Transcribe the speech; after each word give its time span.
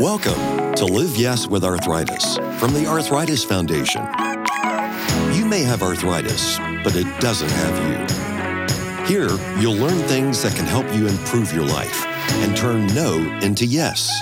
Welcome 0.00 0.74
to 0.74 0.84
Live 0.84 1.16
Yes 1.16 1.46
with 1.46 1.64
Arthritis 1.64 2.36
from 2.58 2.74
the 2.74 2.84
Arthritis 2.86 3.42
Foundation. 3.42 4.02
You 5.32 5.46
may 5.46 5.62
have 5.62 5.82
arthritis, 5.82 6.58
but 6.84 6.94
it 6.94 7.06
doesn't 7.18 7.48
have 7.50 7.78
you. 7.88 9.06
Here, 9.06 9.30
you'll 9.58 9.76
learn 9.76 9.98
things 10.06 10.42
that 10.42 10.54
can 10.54 10.66
help 10.66 10.84
you 10.94 11.06
improve 11.06 11.50
your 11.54 11.64
life 11.64 12.04
and 12.04 12.54
turn 12.54 12.88
no 12.88 13.16
into 13.40 13.64
yes. 13.64 14.12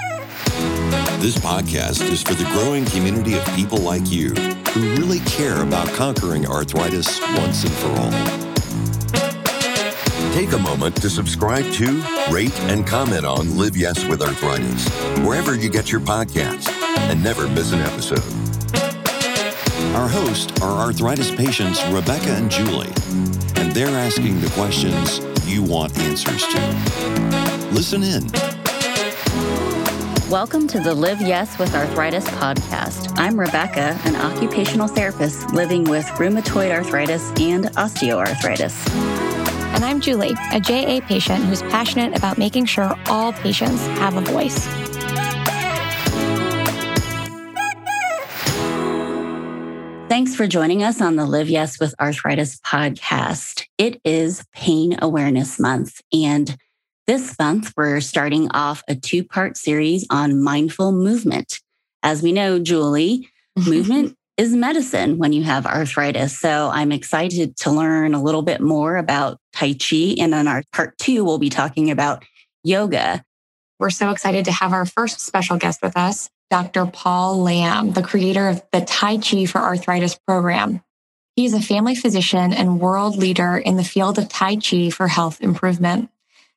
This 1.18 1.37
podcast 1.38 2.09
is 2.09 2.22
for 2.22 2.34
the 2.34 2.45
growing 2.52 2.84
community 2.84 3.34
of 3.34 3.45
people 3.56 3.79
like 3.79 4.09
you 4.09 4.29
who 4.29 4.95
really 4.95 5.18
care 5.20 5.61
about 5.64 5.88
conquering 5.95 6.46
arthritis 6.46 7.20
once 7.36 7.64
and 7.64 7.72
for 7.72 7.88
all. 7.98 8.34
Take 10.35 10.53
a 10.53 10.59
moment 10.59 10.96
to 10.96 11.09
subscribe 11.09 11.64
to, 11.75 12.03
rate, 12.29 12.61
and 12.62 12.84
comment 12.84 13.25
on 13.25 13.56
Live 13.56 13.77
Yes 13.77 14.05
with 14.05 14.20
Arthritis, 14.20 14.88
wherever 15.25 15.55
you 15.55 15.70
get 15.70 15.92
your 15.92 16.01
podcasts, 16.01 16.69
and 17.09 17.23
never 17.23 17.47
miss 17.47 17.73
an 17.73 17.79
episode. 17.79 18.19
Our 19.95 20.09
hosts 20.09 20.61
are 20.61 20.77
arthritis 20.77 21.30
patients 21.30 21.80
Rebecca 21.87 22.30
and 22.30 22.51
Julie, 22.51 22.92
and 23.55 23.73
they're 23.73 23.97
asking 23.97 24.41
the 24.41 24.51
questions 24.56 25.20
you 25.47 25.62
want 25.62 25.97
answers 26.01 26.45
to. 26.48 27.69
Listen 27.70 28.03
in. 28.03 28.28
Welcome 30.28 30.66
to 30.66 30.80
the 30.80 30.97
Live 30.97 31.20
Yes 31.20 31.61
with 31.61 31.73
Arthritis 31.77 32.27
podcast. 32.30 33.16
I'm 33.16 33.39
Rebecca, 33.39 33.97
an 34.05 34.16
occupational 34.16 34.89
therapist 34.89 35.53
living 35.53 35.84
with 35.84 36.06
rheumatoid 36.06 36.73
arthritis 36.73 37.30
and 37.41 37.66
osteoarthritis. 37.77 39.13
And 39.84 39.91
I'm 39.91 40.01
Julie, 40.01 40.34
a 40.51 40.61
JA 40.61 41.06
patient 41.06 41.45
who's 41.45 41.61
passionate 41.61 42.16
about 42.16 42.38
making 42.38 42.65
sure 42.65 42.95
all 43.05 43.34
patients 43.34 43.83
have 43.98 44.16
a 44.16 44.23
voice. 44.23 44.67
Thanks 50.08 50.34
for 50.34 50.47
joining 50.47 50.83
us 50.83 51.03
on 51.03 51.17
the 51.17 51.27
Live 51.27 51.50
Yes 51.50 51.78
with 51.78 51.95
Arthritis 52.00 52.61
podcast. 52.61 53.67
It 53.77 54.00
is 54.06 54.42
Pain 54.55 54.97
Awareness 55.03 55.61
Month. 55.61 56.01
And 56.14 56.56
this 57.06 57.39
month, 57.39 57.75
we're 57.77 58.01
starting 58.01 58.51
off 58.53 58.83
a 58.89 58.95
two 58.95 59.23
part 59.23 59.58
series 59.58 60.06
on 60.08 60.42
mindful 60.42 60.92
movement. 60.92 61.61
As 62.03 62.23
we 62.23 62.33
know, 62.33 62.58
Julie, 62.58 63.28
movement 63.58 64.17
is 64.36 64.54
medicine 64.54 65.18
when 65.18 65.32
you 65.32 65.44
have 65.44 65.66
arthritis. 65.66 66.38
So 66.38 66.70
I'm 66.72 66.92
excited 66.92 67.56
to 67.58 67.70
learn 67.70 68.14
a 68.14 68.22
little 68.22 68.42
bit 68.42 68.60
more 68.60 68.96
about 68.96 69.38
Tai 69.52 69.74
Chi. 69.74 70.16
And 70.18 70.34
in 70.34 70.48
our 70.48 70.62
part 70.72 70.98
two, 70.98 71.24
we'll 71.24 71.38
be 71.38 71.50
talking 71.50 71.90
about 71.90 72.24
yoga. 72.64 73.24
We're 73.78 73.90
so 73.90 74.10
excited 74.10 74.44
to 74.46 74.52
have 74.52 74.72
our 74.72 74.86
first 74.86 75.20
special 75.20 75.56
guest 75.56 75.80
with 75.82 75.96
us, 75.96 76.30
Dr. 76.50 76.86
Paul 76.86 77.42
Lam, 77.42 77.92
the 77.92 78.02
creator 78.02 78.48
of 78.48 78.62
the 78.72 78.80
Tai 78.80 79.18
Chi 79.18 79.46
for 79.46 79.58
Arthritis 79.58 80.18
program. 80.27 80.82
He 81.36 81.44
is 81.44 81.55
a 81.55 81.60
family 81.60 81.96
physician 81.96 82.52
and 82.52 82.80
world 82.80 83.16
leader 83.16 83.56
in 83.56 83.77
the 83.77 83.84
field 83.84 84.18
of 84.18 84.28
Tai 84.28 84.56
Chi 84.56 84.90
for 84.90 85.08
health 85.08 85.40
improvement. 85.40 86.10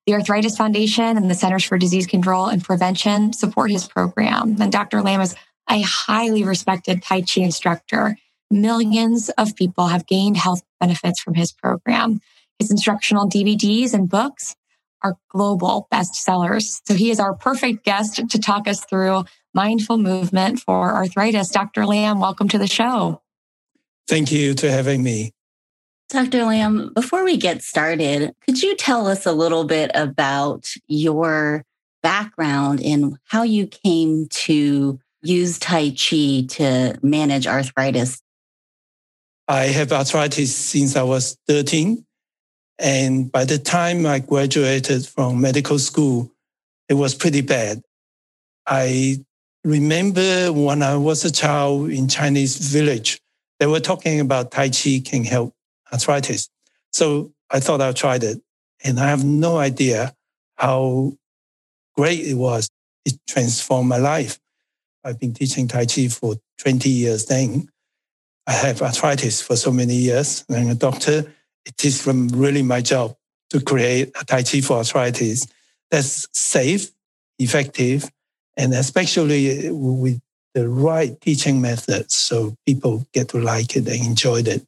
The 0.06 0.14
Arthritis 0.14 0.56
Foundation 0.56 1.18
and 1.18 1.30
the 1.30 1.36
Centers 1.36 1.66
for 1.66 1.78
Disease 1.78 2.08
Control 2.08 2.46
and 2.46 2.64
Prevention 2.64 3.34
support 3.34 3.72
his 3.72 3.88
program. 3.88 4.56
And 4.62 4.72
Dr. 4.72 5.02
Lam 5.02 5.20
is 5.20 5.36
a 5.70 5.82
highly 5.82 6.44
respected 6.44 7.04
Tai 7.04 7.22
Chi 7.22 7.42
instructor. 7.42 8.18
Millions 8.50 9.30
of 9.38 9.56
people 9.56 9.88
have 9.88 10.08
gained 10.08 10.38
health 10.38 10.62
benefits 10.80 11.20
from 11.20 11.34
his 11.34 11.52
program. 11.52 12.22
His 12.60 12.72
instructional 12.72 13.30
DVDs 13.30 13.94
and 13.94 14.10
books 14.10 14.56
are 15.04 15.16
global 15.30 15.88
bestsellers. 15.94 16.82
So 16.88 16.94
he 16.94 17.12
is 17.12 17.20
our 17.20 17.36
perfect 17.36 17.84
guest 17.84 18.16
to 18.30 18.40
talk 18.40 18.68
us 18.68 18.84
through 18.84 19.26
mindful 19.54 19.98
movement 19.98 20.60
for 20.60 20.94
arthritis. 20.94 21.50
Dr. 21.50 21.86
Lam, 21.86 22.20
welcome 22.20 22.48
to 22.50 22.58
the 22.58 22.68
show. 22.68 23.22
Thank 24.08 24.32
you 24.32 24.56
for 24.56 24.70
having 24.70 25.04
me. 25.04 25.34
Dr. 26.10 26.46
Lam, 26.46 26.94
before 26.94 27.26
we 27.26 27.36
get 27.36 27.62
started, 27.62 28.34
could 28.46 28.64
you 28.64 28.76
tell 28.78 29.08
us 29.08 29.26
a 29.26 29.34
little 29.34 29.66
bit 29.66 29.92
about 29.94 30.70
your 30.88 31.66
background 32.02 32.82
and 32.82 33.18
how 33.26 33.44
you 33.44 33.68
came 33.68 34.28
to 34.30 35.00
use 35.22 35.60
Tai 35.60 35.92
Chi 35.92 36.46
to 36.50 36.98
manage 37.02 37.48
arthritis? 37.48 38.22
I 39.48 39.66
have 39.66 39.92
arthritis 39.92 40.56
since 40.56 40.96
I 40.96 41.04
was 41.04 41.38
13. 41.48 42.06
And 42.80 43.32
by 43.32 43.46
the 43.46 43.58
time 43.58 44.06
I 44.06 44.20
graduated 44.20 45.06
from 45.06 45.42
medical 45.42 45.80
school, 45.80 46.32
it 46.90 46.94
was 46.94 47.16
pretty 47.16 47.42
bad. 47.42 47.82
I 48.68 49.24
remember 49.64 50.54
when 50.54 50.84
I 50.84 50.96
was 50.96 51.26
a 51.26 51.32
child 51.32 51.90
in 51.90 52.08
Chinese 52.08 52.58
village, 52.58 53.20
they 53.60 53.66
were 53.66 53.80
talking 53.80 54.20
about 54.20 54.52
Tai 54.52 54.70
Chi 54.70 55.02
can 55.04 55.24
help 55.24 55.54
arthritis. 55.92 56.50
So 56.92 57.32
I 57.50 57.60
thought 57.60 57.82
I 57.82 57.92
tried 57.94 58.24
it. 58.24 58.42
And 58.84 59.00
I 59.00 59.08
have 59.08 59.26
no 59.26 59.58
idea 59.58 60.14
how 60.58 61.14
great 61.96 62.20
it 62.20 62.36
was. 62.36 62.70
It 63.06 63.18
transformed 63.28 63.90
my 63.90 63.98
life. 63.98 64.38
I've 65.08 65.20
been 65.20 65.34
teaching 65.34 65.70
Tai 65.70 65.86
Chi 65.86 66.10
for 66.10 66.36
20 66.60 66.90
years 66.90 67.26
then. 67.28 67.70
I 68.46 68.52
have 68.52 68.82
arthritis 68.82 69.42
for 69.42 69.56
so 69.56 69.72
many 69.72 69.96
years. 69.96 70.44
I'm 70.50 70.70
a 70.70 70.76
doctor. 70.76 71.34
It 71.66 71.86
is 71.86 72.06
really 72.06 72.62
my 72.62 72.82
job 72.82 73.16
to 73.52 73.62
create 73.62 74.12
a 74.20 74.26
Tai 74.26 74.44
Chi 74.44 74.60
for 74.60 74.78
arthritis 74.78 75.48
that's 75.90 76.28
safe, 76.34 76.92
effective, 77.40 78.12
and 78.58 78.74
especially 78.74 79.72
with 79.72 80.20
the 80.54 80.68
right 80.68 81.20
teaching 81.22 81.62
methods 81.62 82.14
so 82.14 82.56
people 82.66 83.06
get 83.14 83.30
to 83.30 83.40
like 83.40 83.78
it 83.78 83.88
and 83.88 84.06
enjoy 84.06 84.40
it. 84.40 84.68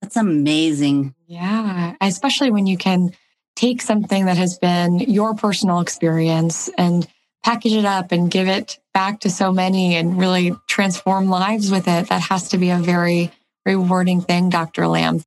That's 0.00 0.16
amazing. 0.16 1.16
Yeah, 1.26 1.96
especially 2.00 2.52
when 2.52 2.66
you 2.68 2.76
can 2.76 3.12
take 3.56 3.82
something 3.82 4.26
that 4.26 4.36
has 4.36 4.58
been 4.58 5.00
your 5.00 5.34
personal 5.34 5.80
experience 5.80 6.70
and 6.78 7.08
package 7.44 7.72
it 7.72 7.84
up 7.84 8.12
and 8.12 8.30
give 8.30 8.48
it 8.48 8.78
back 8.94 9.20
to 9.20 9.30
so 9.30 9.52
many 9.52 9.96
and 9.96 10.18
really 10.18 10.54
transform 10.68 11.28
lives 11.28 11.70
with 11.70 11.88
it, 11.88 12.08
that 12.08 12.22
has 12.22 12.48
to 12.50 12.58
be 12.58 12.70
a 12.70 12.78
very 12.78 13.30
rewarding 13.64 14.20
thing, 14.20 14.48
Dr. 14.48 14.86
Lam. 14.86 15.22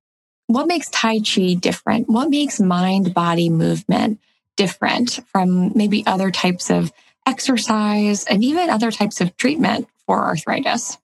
What 0.47 0.67
makes 0.67 0.89
Tai 0.89 1.19
Chi 1.19 1.55
different? 1.55 2.07
What 2.09 2.29
makes 2.29 2.59
mind 2.59 3.13
body 3.13 3.49
movement 3.49 4.19
different 4.55 5.19
from 5.31 5.71
maybe 5.75 6.05
other 6.05 6.31
types 6.31 6.69
of 6.69 6.93
exercise 7.25 8.25
and 8.25 8.43
even 8.43 8.69
other 8.69 8.91
types 8.91 9.21
of 9.21 9.35
treatment 9.37 9.87
for 10.05 10.23
arthritis? 10.23 10.97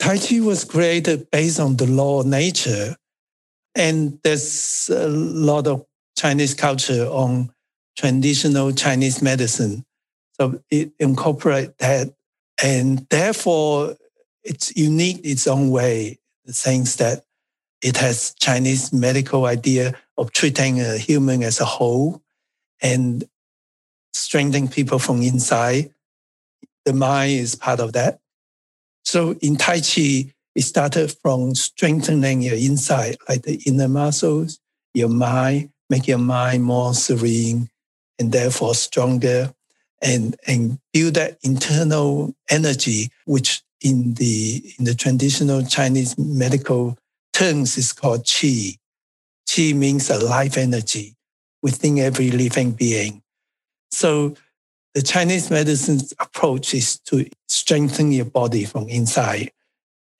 Tai 0.00 0.18
Chi 0.18 0.40
was 0.40 0.64
created 0.64 1.30
based 1.30 1.60
on 1.60 1.76
the 1.76 1.86
law 1.86 2.20
of 2.20 2.26
nature. 2.26 2.96
And 3.74 4.18
there's 4.24 4.90
a 4.92 5.06
lot 5.08 5.66
of 5.66 5.86
Chinese 6.16 6.54
culture 6.54 7.06
on 7.06 7.52
traditional 7.96 8.72
Chinese 8.72 9.22
medicine. 9.22 9.84
So 10.40 10.62
it 10.70 10.92
incorporate 10.98 11.76
that. 11.78 12.14
And 12.62 13.06
therefore, 13.10 13.96
it's 14.42 14.74
unique 14.74 15.20
its 15.22 15.46
own 15.46 15.70
way, 15.70 16.18
the 16.46 16.54
sense 16.54 16.96
that 16.96 17.24
it 17.82 17.98
has 17.98 18.34
Chinese 18.40 18.90
medical 18.90 19.44
idea 19.44 19.94
of 20.16 20.32
treating 20.32 20.80
a 20.80 20.96
human 20.96 21.42
as 21.42 21.60
a 21.60 21.66
whole 21.66 22.22
and 22.80 23.24
strengthening 24.14 24.68
people 24.68 24.98
from 24.98 25.20
inside. 25.20 25.92
The 26.86 26.94
mind 26.94 27.32
is 27.32 27.54
part 27.54 27.80
of 27.80 27.92
that. 27.92 28.20
So 29.04 29.34
in 29.42 29.56
Tai 29.56 29.80
Chi, 29.80 30.32
it 30.54 30.62
started 30.62 31.14
from 31.22 31.54
strengthening 31.54 32.40
your 32.40 32.56
inside, 32.56 33.18
like 33.28 33.42
the 33.42 33.60
inner 33.66 33.88
muscles, 33.88 34.58
your 34.94 35.10
mind, 35.10 35.70
make 35.90 36.08
your 36.08 36.18
mind 36.18 36.64
more 36.64 36.94
serene 36.94 37.68
and 38.18 38.32
therefore 38.32 38.74
stronger 38.74 39.54
and, 40.02 40.36
and 40.46 40.78
build 40.92 41.14
that 41.14 41.38
internal 41.42 42.34
energy, 42.48 43.10
which 43.26 43.62
in 43.80 44.14
the, 44.14 44.74
in 44.78 44.84
the 44.84 44.94
traditional 44.94 45.62
Chinese 45.64 46.18
medical 46.18 46.96
terms 47.32 47.76
is 47.78 47.92
called 47.92 48.24
qi. 48.24 48.78
Qi 49.48 49.74
means 49.74 50.10
a 50.10 50.18
life 50.18 50.56
energy 50.56 51.14
within 51.62 51.98
every 51.98 52.30
living 52.30 52.72
being. 52.72 53.22
So 53.90 54.34
the 54.94 55.02
Chinese 55.02 55.50
medicine's 55.50 56.12
approach 56.18 56.74
is 56.74 56.98
to 57.06 57.28
strengthen 57.48 58.12
your 58.12 58.24
body 58.24 58.64
from 58.64 58.88
inside 58.88 59.50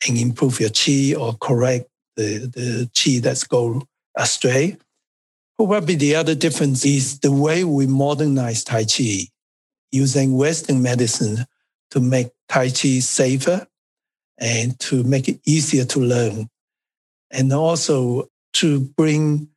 and 0.06 0.16
improve 0.16 0.60
your 0.60 0.70
qi 0.70 1.18
or 1.18 1.34
correct 1.34 1.88
the, 2.16 2.38
the 2.38 2.90
qi 2.94 3.20
that's 3.20 3.44
go 3.44 3.82
astray. 4.16 4.76
Probably 5.56 5.94
the 5.94 6.14
other 6.16 6.34
difference 6.34 6.84
is 6.86 7.20
the 7.20 7.32
way 7.32 7.64
we 7.64 7.86
modernize 7.86 8.64
Tai 8.64 8.84
Chi 8.84 9.28
using 9.92 10.36
Western 10.36 10.82
medicine 10.82 11.46
to 11.90 12.00
make 12.00 12.28
Tai 12.48 12.70
Chi 12.70 13.00
safer 13.00 13.66
and 14.38 14.78
to 14.80 15.02
make 15.04 15.28
it 15.28 15.40
easier 15.46 15.84
to 15.86 16.00
learn. 16.00 16.48
And 17.30 17.52
also 17.52 18.28
to 18.54 18.80
bring 18.80 19.48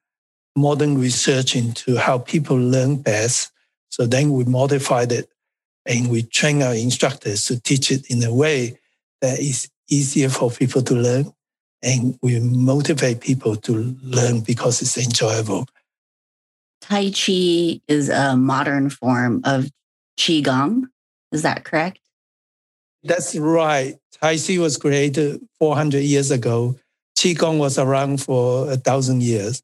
modern 0.55 0.99
research 0.99 1.55
into 1.55 1.97
how 1.97 2.19
people 2.19 2.57
learn 2.57 2.97
best. 2.97 3.51
So 3.89 4.05
then 4.05 4.31
we 4.31 4.43
modified 4.43 5.11
it 5.11 5.29
And 5.85 6.09
we 6.09 6.23
train 6.23 6.61
our 6.63 6.73
instructors 6.73 7.45
to 7.45 7.59
teach 7.59 7.91
it 7.91 8.09
in 8.09 8.23
a 8.23 8.33
way 8.33 8.79
that 9.21 9.39
is 9.39 9.69
easier 9.89 10.29
for 10.29 10.49
people 10.49 10.81
to 10.83 10.93
learn. 10.95 11.33
And 11.81 12.17
we 12.21 12.39
motivate 12.39 13.19
people 13.19 13.57
to 13.57 13.95
learn 14.01 14.41
because 14.41 14.81
it's 14.81 14.97
enjoyable. 14.97 15.67
Tai 16.81 17.11
Chi 17.11 17.81
is 17.87 18.09
a 18.09 18.37
modern 18.37 18.89
form 18.89 19.41
of 19.43 19.69
Qigong. 20.17 20.83
Is 21.31 21.41
that 21.41 21.63
correct? 21.63 21.99
That's 23.03 23.35
right. 23.35 23.97
Tai 24.21 24.37
Chi 24.37 24.57
was 24.59 24.77
created 24.77 25.41
400 25.59 25.99
years 25.99 26.31
ago. 26.31 26.77
Qigong 27.17 27.59
was 27.59 27.77
around 27.77 28.21
for 28.21 28.71
a 28.71 28.77
thousand 28.77 29.23
years. 29.23 29.61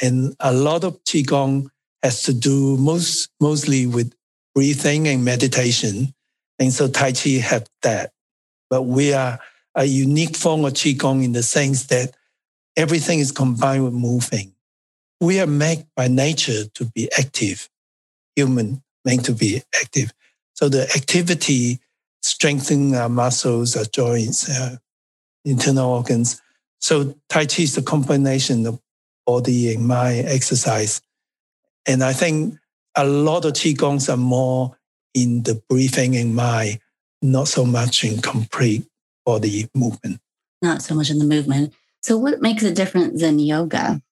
And 0.00 0.34
a 0.40 0.52
lot 0.52 0.84
of 0.84 1.02
Qigong 1.04 1.68
has 2.02 2.22
to 2.24 2.32
do 2.32 2.76
most, 2.76 3.30
mostly 3.40 3.86
with 3.86 4.12
breathing 4.54 5.06
and 5.08 5.24
meditation. 5.24 6.14
And 6.58 6.72
so 6.72 6.88
Tai 6.88 7.12
Chi 7.12 7.30
have 7.30 7.66
that. 7.82 8.12
But 8.70 8.82
we 8.82 9.12
are 9.12 9.38
a 9.74 9.84
unique 9.84 10.36
form 10.36 10.64
of 10.64 10.72
Qigong 10.72 11.24
in 11.24 11.32
the 11.32 11.42
sense 11.42 11.86
that 11.86 12.16
everything 12.76 13.20
is 13.20 13.32
combined 13.32 13.84
with 13.84 13.94
moving. 13.94 14.52
We 15.20 15.40
are 15.40 15.46
made 15.46 15.86
by 15.96 16.08
nature 16.08 16.64
to 16.74 16.84
be 16.86 17.08
active, 17.18 17.68
human 18.36 18.82
meant 19.04 19.24
to 19.26 19.32
be 19.32 19.62
active. 19.80 20.12
So 20.54 20.68
the 20.68 20.82
activity 20.96 21.80
strengthening 22.22 22.96
our 22.96 23.08
muscles, 23.08 23.76
our 23.76 23.84
joints, 23.84 24.50
our 24.60 24.78
internal 25.44 25.90
organs. 25.90 26.40
So 26.80 27.14
Tai 27.28 27.46
Chi 27.46 27.62
is 27.62 27.76
a 27.76 27.82
combination 27.82 28.66
of 28.66 28.80
body 29.26 29.74
and 29.74 29.86
mind 29.86 30.26
exercise. 30.26 31.00
And 31.86 32.02
I 32.02 32.12
think 32.12 32.54
a 32.96 33.04
lot 33.04 33.44
of 33.44 33.52
Qigongs 33.52 34.12
are 34.12 34.16
more 34.16 34.76
in 35.14 35.42
the 35.42 35.62
breathing 35.68 36.16
and 36.16 36.34
mind, 36.34 36.80
not 37.22 37.48
so 37.48 37.64
much 37.64 38.04
in 38.04 38.20
complete 38.20 38.86
body 39.24 39.68
movement. 39.74 40.20
Not 40.62 40.82
so 40.82 40.94
much 40.94 41.10
in 41.10 41.18
the 41.18 41.24
movement. 41.24 41.72
So, 42.00 42.16
what 42.16 42.40
makes 42.40 42.62
it 42.62 42.74
different 42.74 43.18
than 43.18 43.38
yoga? 43.38 44.02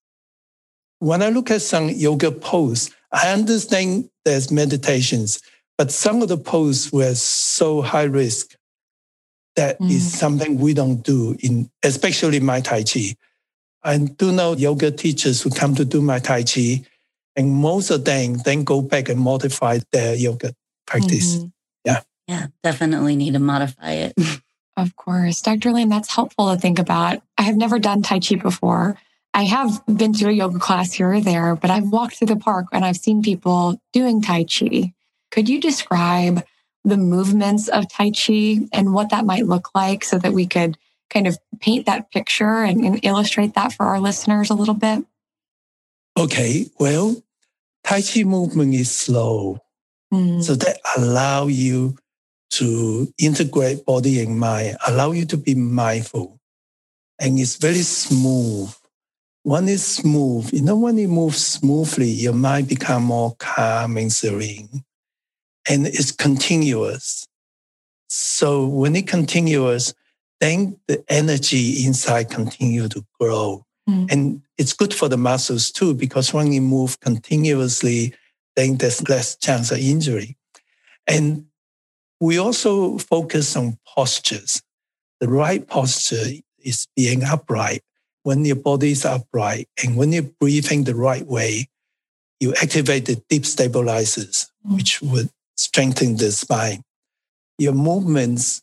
When 0.98 1.22
I 1.22 1.28
look 1.28 1.50
at 1.50 1.62
some 1.62 1.88
yoga 1.88 2.30
pose, 2.30 2.90
I 3.12 3.32
understand 3.32 4.10
there's 4.24 4.50
meditations, 4.50 5.40
but 5.78 5.90
some 5.90 6.22
of 6.22 6.28
the 6.28 6.38
poses 6.38 6.92
were 6.92 7.14
so 7.14 7.82
high 7.82 8.04
risk 8.04 8.56
that 9.56 9.78
mm. 9.78 9.90
is 9.90 10.18
something 10.18 10.58
we 10.58 10.74
don't 10.74 11.02
do 11.02 11.36
in, 11.40 11.70
especially 11.82 12.40
my 12.40 12.60
Tai 12.60 12.84
Chi. 12.84 13.16
I 13.82 13.98
do 13.98 14.32
know 14.32 14.54
yoga 14.54 14.90
teachers 14.90 15.42
who 15.42 15.50
come 15.50 15.74
to 15.76 15.84
do 15.84 16.02
my 16.02 16.18
Tai 16.18 16.42
Chi, 16.42 16.84
and 17.36 17.50
most 17.50 17.90
of 17.90 18.04
them 18.04 18.38
then 18.44 18.64
go 18.64 18.82
back 18.82 19.08
and 19.08 19.20
modify 19.20 19.78
their 19.92 20.14
yoga 20.14 20.54
practice. 20.86 21.36
Mm-hmm. 21.36 21.46
Yeah. 21.84 22.00
Yeah, 22.26 22.46
definitely 22.62 23.16
need 23.16 23.34
to 23.34 23.40
modify 23.40 23.92
it. 23.92 24.14
Of 24.78 24.94
course. 24.94 25.40
Dr. 25.40 25.72
Lam, 25.72 25.88
that's 25.88 26.14
helpful 26.14 26.54
to 26.54 26.60
think 26.60 26.78
about. 26.78 27.22
I 27.38 27.42
have 27.42 27.56
never 27.56 27.78
done 27.78 28.02
Tai 28.02 28.20
Chi 28.20 28.34
before. 28.34 28.98
I 29.36 29.42
have 29.42 29.84
been 29.84 30.14
to 30.14 30.28
a 30.28 30.32
yoga 30.32 30.58
class 30.58 30.94
here 30.94 31.12
or 31.12 31.20
there, 31.20 31.56
but 31.56 31.70
I've 31.70 31.90
walked 31.90 32.16
through 32.16 32.28
the 32.28 32.36
park 32.36 32.68
and 32.72 32.86
I've 32.86 32.96
seen 32.96 33.22
people 33.22 33.78
doing 33.92 34.22
Tai 34.22 34.44
Chi. 34.44 34.94
Could 35.30 35.46
you 35.46 35.60
describe 35.60 36.42
the 36.84 36.96
movements 36.96 37.68
of 37.68 37.86
Tai 37.92 38.12
Chi 38.12 38.60
and 38.72 38.94
what 38.94 39.10
that 39.10 39.26
might 39.26 39.44
look 39.44 39.74
like 39.74 40.04
so 40.04 40.16
that 40.16 40.32
we 40.32 40.46
could 40.46 40.78
kind 41.10 41.26
of 41.26 41.36
paint 41.60 41.84
that 41.84 42.10
picture 42.12 42.62
and, 42.62 42.82
and 42.82 43.04
illustrate 43.04 43.52
that 43.52 43.74
for 43.74 43.84
our 43.84 44.00
listeners 44.00 44.48
a 44.48 44.54
little 44.54 44.74
bit? 44.74 45.04
Okay, 46.16 46.70
well, 46.80 47.22
Tai 47.84 48.00
Chi 48.00 48.22
movement 48.22 48.72
is 48.72 48.90
slow. 48.90 49.58
Mm. 50.14 50.42
So 50.42 50.54
that 50.54 50.78
allow 50.96 51.46
you 51.46 51.98
to 52.52 53.12
integrate 53.18 53.84
body 53.84 54.18
and 54.22 54.40
mind, 54.40 54.78
allow 54.86 55.12
you 55.12 55.26
to 55.26 55.36
be 55.36 55.54
mindful. 55.54 56.40
And 57.20 57.38
it's 57.38 57.56
very 57.56 57.82
smooth. 57.82 58.74
When 59.46 59.68
it's 59.68 59.84
smooth, 59.84 60.52
you 60.52 60.60
know, 60.60 60.76
when 60.76 60.98
it 60.98 61.06
moves 61.06 61.46
smoothly, 61.46 62.08
your 62.08 62.32
mind 62.32 62.66
become 62.66 63.04
more 63.04 63.36
calm 63.38 63.96
and 63.96 64.12
serene. 64.12 64.82
And 65.70 65.86
it's 65.86 66.10
continuous. 66.10 67.28
So 68.08 68.66
when 68.66 68.96
it 68.96 69.06
continuous, 69.06 69.94
then 70.40 70.80
the 70.88 71.04
energy 71.08 71.86
inside 71.86 72.28
continue 72.28 72.88
to 72.88 73.06
grow. 73.20 73.64
Mm. 73.88 74.10
And 74.10 74.42
it's 74.58 74.72
good 74.72 74.92
for 74.92 75.08
the 75.08 75.16
muscles 75.16 75.70
too, 75.70 75.94
because 75.94 76.34
when 76.34 76.52
you 76.52 76.60
move 76.60 76.98
continuously, 76.98 78.14
then 78.56 78.78
there's 78.78 79.08
less 79.08 79.36
chance 79.36 79.70
of 79.70 79.78
injury. 79.78 80.36
And 81.06 81.46
we 82.18 82.36
also 82.36 82.98
focus 82.98 83.54
on 83.54 83.78
postures. 83.86 84.60
The 85.20 85.28
right 85.28 85.64
posture 85.64 86.32
is 86.58 86.88
being 86.96 87.22
upright. 87.22 87.82
When 88.26 88.44
your 88.44 88.56
body 88.56 88.90
is 88.90 89.04
upright 89.04 89.68
and 89.80 89.96
when 89.96 90.12
you're 90.12 90.24
breathing 90.24 90.82
the 90.82 90.96
right 90.96 91.24
way, 91.24 91.68
you 92.40 92.54
activate 92.56 93.06
the 93.06 93.22
deep 93.28 93.46
stabilizers, 93.46 94.50
mm. 94.66 94.74
which 94.74 95.00
would 95.00 95.30
strengthen 95.56 96.16
the 96.16 96.32
spine. 96.32 96.82
Your 97.56 97.72
movements 97.72 98.62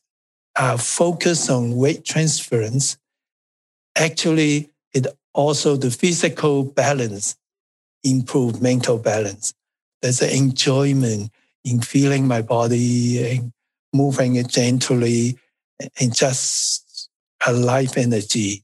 are 0.60 0.78
focused 0.78 1.50
on 1.50 1.78
weight 1.78 2.04
transference. 2.04 2.98
Actually, 3.96 4.70
it 4.94 5.08
also 5.34 5.78
the 5.78 5.92
physical 5.92 6.66
balance 6.66 7.38
improve 8.04 8.62
mental 8.62 8.98
balance. 8.98 9.54
There's 10.02 10.22
an 10.22 10.32
enjoyment 10.32 11.32
in 11.64 11.80
feeling 11.80 12.28
my 12.28 12.42
body 12.42 13.32
and 13.32 13.54
moving 13.94 14.36
it 14.36 14.50
gently 14.50 15.38
and 16.02 16.14
just 16.14 17.10
a 17.48 17.54
life 17.54 17.96
energy 17.96 18.63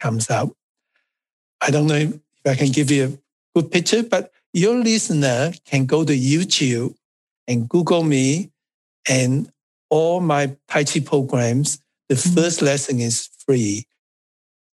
comes 0.00 0.30
out. 0.30 0.54
I 1.60 1.70
don't 1.70 1.86
know 1.86 1.94
if 1.94 2.14
I 2.46 2.54
can 2.54 2.68
give 2.68 2.90
you 2.90 3.04
a 3.04 3.60
good 3.60 3.70
picture, 3.70 4.02
but 4.02 4.32
your 4.52 4.74
listener 4.74 5.52
can 5.64 5.86
go 5.86 6.04
to 6.04 6.12
YouTube 6.16 6.94
and 7.48 7.68
Google 7.68 8.02
me 8.02 8.50
and 9.08 9.50
all 9.90 10.20
my 10.20 10.56
Tai 10.68 10.84
Chi 10.84 11.00
programs. 11.00 11.78
The 12.08 12.14
mm-hmm. 12.14 12.34
first 12.34 12.62
lesson 12.62 13.00
is 13.00 13.28
free. 13.46 13.86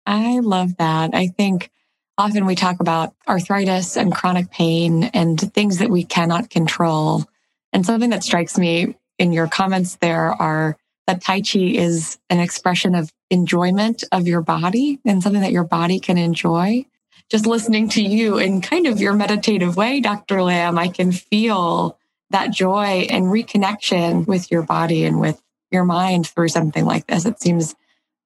I 0.07 0.41
love 0.41 0.77
that. 0.79 1.15
I 1.15 1.29
think 1.29 1.71
often 2.19 2.47
we 2.47 2.55
talk 2.55 2.81
about 2.81 3.15
arthritis 3.29 3.97
and 3.97 4.15
chronic 4.15 4.51
pain 4.51 5.05
and 5.05 5.41
things 5.55 5.79
that 5.79 5.91
we 5.91 6.05
cannot 6.05 6.51
control. 6.51 7.25
And 7.73 7.87
something 7.87 8.11
that 8.11 8.25
strikes 8.25 8.59
me 8.59 8.97
in 9.19 9.33
your 9.33 9.49
comments 9.49 9.97
there 9.97 10.31
are 10.31 10.77
that 11.07 11.23
Tai 11.23 11.41
Chi 11.41 11.59
is 11.59 12.19
an 12.31 12.41
expression 12.41 12.95
of 12.95 13.13
enjoyment 13.31 14.05
of 14.13 14.27
your 14.27 14.43
body 14.43 15.01
and 15.05 15.23
something 15.23 15.43
that 15.43 15.53
your 15.53 15.65
body 15.65 15.99
can 15.99 16.19
enjoy. 16.19 16.85
Just 17.31 17.47
listening 17.47 17.89
to 17.91 18.03
you 18.03 18.39
in 18.39 18.61
kind 18.61 18.87
of 18.87 19.01
your 19.01 19.15
meditative 19.15 19.77
way, 19.77 20.01
Dr. 20.01 20.43
Lam, 20.43 20.79
I 20.79 20.89
can 20.89 21.13
feel 21.13 21.99
that 22.31 22.51
joy 22.51 23.07
and 23.11 23.27
reconnection 23.27 24.27
with 24.27 24.51
your 24.51 24.63
body 24.63 25.05
and 25.05 25.21
with 25.21 25.41
your 25.71 25.85
mind 25.85 26.27
through 26.27 26.49
something 26.49 26.85
like 26.85 27.07
this. 27.07 27.25
It 27.25 27.41
seems 27.41 27.75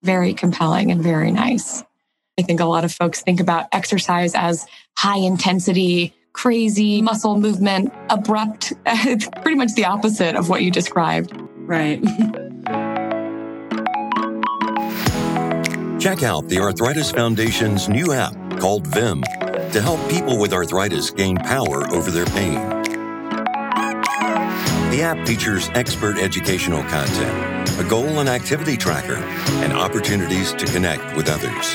very 0.03 0.35
compelling 0.35 0.91
and 0.91 1.03
very 1.03 1.31
nice. 1.31 1.83
I 2.39 2.43
think 2.43 2.61
a 2.61 2.67
lot 2.67 2.85
of 2.85 2.93
folks 2.93 3.23
think 3.23 3.41
about 3.41 3.67
exercise 3.73 4.35
as 4.35 4.67
high 4.97 5.19
intensity, 5.19 6.15
crazy 6.33 7.01
muscle 7.01 7.39
movement, 7.39 7.93
abrupt. 8.11 8.73
It's 8.87 9.29
pretty 9.43 9.57
much 9.57 9.75
the 9.75 9.87
opposite 9.87 10.37
of 10.37 10.49
what 10.49 10.63
you 10.63 10.71
described. 10.71 11.33
Right. 11.57 12.03
Check 16.07 16.23
out 16.23 16.47
the 16.47 16.61
Arthritis 16.61 17.11
Foundation's 17.11 17.89
new 17.89 18.13
app 18.13 18.33
called 18.61 18.87
VIM 18.87 19.23
to 19.73 19.83
help 19.83 19.99
people 20.09 20.39
with 20.39 20.53
arthritis 20.53 21.11
gain 21.11 21.37
power 21.37 21.85
over 21.93 22.13
their 22.13 22.27
pain. 22.27 22.55
The 24.93 25.01
app 25.03 25.27
features 25.27 25.69
expert 25.75 26.19
educational 26.19 26.85
content, 26.85 27.81
a 27.81 27.89
goal 27.89 28.21
and 28.21 28.29
activity 28.29 28.77
tracker, 28.77 29.17
and 29.65 29.73
opportunities 29.73 30.53
to 30.53 30.65
connect 30.67 31.17
with 31.17 31.29
others. 31.29 31.75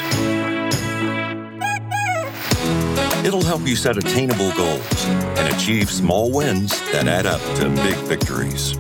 It'll 3.26 3.44
help 3.44 3.68
you 3.68 3.76
set 3.76 3.98
attainable 3.98 4.54
goals 4.54 5.06
and 5.08 5.54
achieve 5.54 5.92
small 5.92 6.32
wins 6.32 6.80
that 6.94 7.06
add 7.10 7.26
up 7.26 7.42
to 7.58 7.68
big 7.84 7.98
victories. 8.08 8.78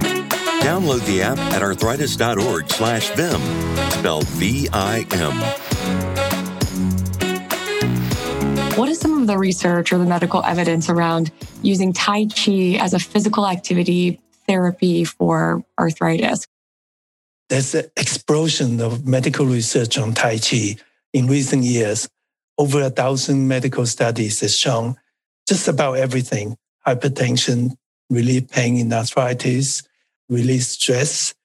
Download 0.61 1.03
the 1.05 1.21
app 1.23 1.39
at 1.39 1.61
arthritis.org 1.61 2.69
slash 2.69 3.09
VIM, 3.15 3.41
spelled 3.91 4.27
V-I-M. 4.27 5.37
What 8.77 8.87
is 8.87 8.99
some 8.99 9.21
of 9.21 9.27
the 9.27 9.37
research 9.37 9.91
or 9.91 9.97
the 9.97 10.05
medical 10.05 10.43
evidence 10.43 10.89
around 10.89 11.31
using 11.61 11.93
Tai 11.93 12.27
Chi 12.27 12.77
as 12.79 12.93
a 12.93 12.99
physical 12.99 13.47
activity 13.47 14.19
therapy 14.47 15.03
for 15.03 15.63
arthritis? 15.79 16.45
There's 17.49 17.75
an 17.75 17.91
explosion 17.97 18.79
of 18.81 19.07
medical 19.07 19.45
research 19.45 19.97
on 19.97 20.13
Tai 20.13 20.37
Chi 20.37 20.77
in 21.11 21.27
recent 21.27 21.63
years 21.63 22.07
over 22.57 22.81
a 22.81 22.89
thousand 22.89 23.47
medical 23.47 23.85
studies 23.85 24.39
has 24.41 24.57
shown 24.57 24.95
just 25.47 25.67
about 25.67 25.93
everything 25.97 26.55
hypertension, 26.85 27.75
relieve 28.09 28.47
pain 28.49 28.77
in 28.77 28.93
arthritis, 28.93 29.83
release 30.31 30.69
stress. 30.69 31.35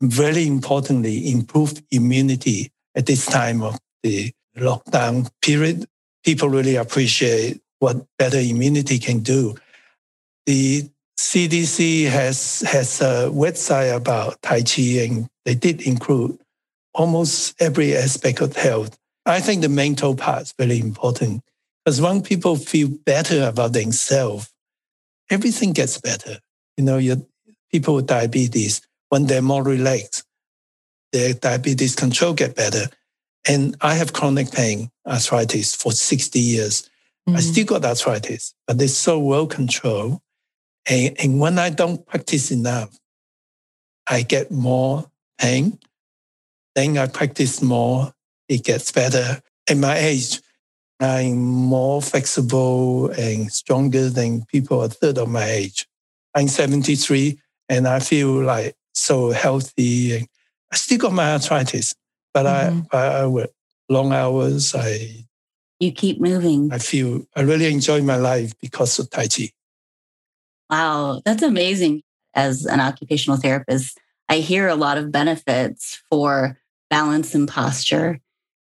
Very 0.00 0.46
importantly, 0.46 1.30
improve 1.30 1.82
immunity 1.90 2.70
at 2.94 3.04
this 3.04 3.26
time 3.26 3.62
of 3.62 3.78
the 4.02 4.32
lockdown 4.56 5.30
period. 5.42 5.86
People 6.24 6.48
really 6.48 6.76
appreciate 6.76 7.60
what 7.80 8.06
better 8.18 8.38
immunity 8.38 8.98
can 8.98 9.18
do. 9.18 9.54
The 10.46 10.88
CDC 11.18 12.08
has 12.08 12.62
has 12.62 13.00
a 13.02 13.28
website 13.30 13.94
about 13.94 14.40
Tai 14.42 14.62
Chi, 14.62 15.04
and 15.04 15.28
they 15.44 15.54
did 15.54 15.82
include 15.82 16.38
almost 16.94 17.60
every 17.60 17.94
aspect 17.94 18.40
of 18.40 18.56
health. 18.56 18.96
I 19.26 19.40
think 19.40 19.60
the 19.60 19.68
mental 19.68 20.14
part 20.14 20.42
is 20.42 20.54
very 20.58 20.78
important 20.80 21.42
because 21.84 22.00
when 22.00 22.22
people 22.22 22.56
feel 22.56 22.88
better 22.88 23.44
about 23.46 23.74
themselves, 23.74 24.50
everything 25.30 25.72
gets 25.72 26.00
better. 26.00 26.38
You 26.76 26.84
know, 26.84 26.96
your 26.96 27.18
people 27.70 27.94
with 27.94 28.06
diabetes, 28.06 28.80
when 29.08 29.26
they're 29.26 29.42
more 29.42 29.62
relaxed, 29.62 30.24
their 31.12 31.34
diabetes 31.34 31.94
control 31.94 32.32
get 32.32 32.54
better. 32.54 32.86
And 33.48 33.76
I 33.80 33.94
have 33.94 34.12
chronic 34.12 34.52
pain, 34.52 34.90
arthritis 35.06 35.74
for 35.74 35.92
60 35.92 36.38
years. 36.38 36.88
Mm-hmm. 37.28 37.36
I 37.36 37.40
still 37.40 37.64
got 37.66 37.84
arthritis, 37.84 38.54
but 38.66 38.80
it's 38.80 38.94
so 38.94 39.18
well 39.18 39.46
controlled. 39.46 40.20
And, 40.88 41.16
and 41.20 41.40
when 41.40 41.58
I 41.58 41.70
don't 41.70 42.06
practice 42.06 42.50
enough, 42.50 42.96
I 44.08 44.22
get 44.22 44.50
more 44.50 45.10
pain. 45.38 45.78
Then 46.74 46.98
I 46.98 47.06
practice 47.06 47.62
more, 47.62 48.12
it 48.48 48.64
gets 48.64 48.92
better. 48.92 49.42
At 49.68 49.76
my 49.76 49.96
age, 49.96 50.40
I'm 51.00 51.38
more 51.38 52.02
flexible 52.02 53.10
and 53.10 53.50
stronger 53.50 54.10
than 54.10 54.44
people 54.46 54.82
a 54.82 54.88
third 54.88 55.18
of 55.18 55.28
my 55.28 55.44
age. 55.44 55.86
I'm 56.34 56.48
73 56.48 57.38
and 57.70 57.86
I 57.86 58.00
feel 58.00 58.42
like 58.42 58.74
so 58.92 59.30
healthy. 59.30 60.16
And 60.16 60.28
I 60.70 60.76
still 60.76 60.98
got 60.98 61.12
my 61.12 61.32
arthritis, 61.32 61.94
but 62.34 62.44
mm-hmm. 62.44 62.94
I, 62.94 62.98
I, 62.98 63.06
I 63.20 63.26
work 63.26 63.50
long 63.88 64.12
hours. 64.12 64.74
I 64.74 65.24
you 65.78 65.92
keep 65.92 66.20
moving. 66.20 66.70
I 66.72 66.78
feel 66.78 67.22
I 67.34 67.40
really 67.40 67.72
enjoy 67.72 68.02
my 68.02 68.16
life 68.16 68.52
because 68.60 68.98
of 68.98 69.08
Tai 69.08 69.28
Chi. 69.28 69.50
Wow, 70.68 71.22
that's 71.24 71.42
amazing. 71.42 72.02
As 72.34 72.66
an 72.66 72.80
occupational 72.80 73.38
therapist, 73.38 73.98
I 74.28 74.36
hear 74.36 74.68
a 74.68 74.76
lot 74.76 74.98
of 74.98 75.10
benefits 75.10 76.00
for 76.10 76.58
balance 76.90 77.34
and 77.34 77.48
posture, 77.48 78.20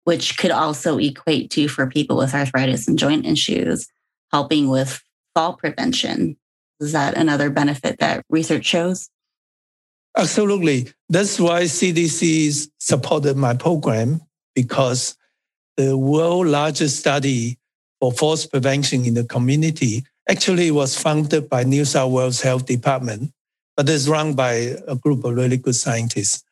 which 0.04 0.38
could 0.38 0.50
also 0.50 0.98
equate 0.98 1.50
to 1.50 1.68
for 1.68 1.86
people 1.86 2.16
with 2.16 2.34
arthritis 2.34 2.88
and 2.88 2.98
joint 2.98 3.26
issues, 3.26 3.88
helping 4.32 4.68
with 4.68 5.02
fall 5.34 5.54
prevention. 5.54 6.36
Is 6.82 6.92
that 6.92 7.16
another 7.16 7.48
benefit 7.48 7.98
that 8.00 8.26
research 8.28 8.66
shows? 8.66 9.08
Absolutely. 10.16 10.88
That's 11.08 11.40
why 11.40 11.62
CDC 11.62 12.68
supported 12.78 13.36
my 13.36 13.54
program 13.54 14.20
because 14.54 15.16
the 15.76 15.96
world 15.96 16.48
largest 16.48 16.98
study 16.98 17.58
for 18.00 18.12
falls 18.12 18.46
prevention 18.46 19.06
in 19.06 19.14
the 19.14 19.24
community 19.24 20.04
actually 20.28 20.70
was 20.70 20.98
funded 20.98 21.48
by 21.48 21.64
New 21.64 21.84
South 21.84 22.12
Wales 22.12 22.42
Health 22.42 22.66
Department, 22.66 23.32
but 23.76 23.88
it's 23.88 24.08
run 24.08 24.34
by 24.34 24.76
a 24.86 24.96
group 24.96 25.24
of 25.24 25.34
really 25.34 25.56
good 25.56 25.76
scientists. 25.76 26.44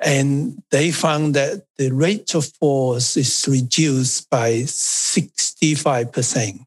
And 0.00 0.62
they 0.70 0.92
found 0.92 1.34
that 1.34 1.64
the 1.76 1.90
rate 1.90 2.34
of 2.34 2.46
falls 2.46 3.16
is 3.16 3.46
reduced 3.48 4.30
by 4.30 4.62
65%. 4.62 6.60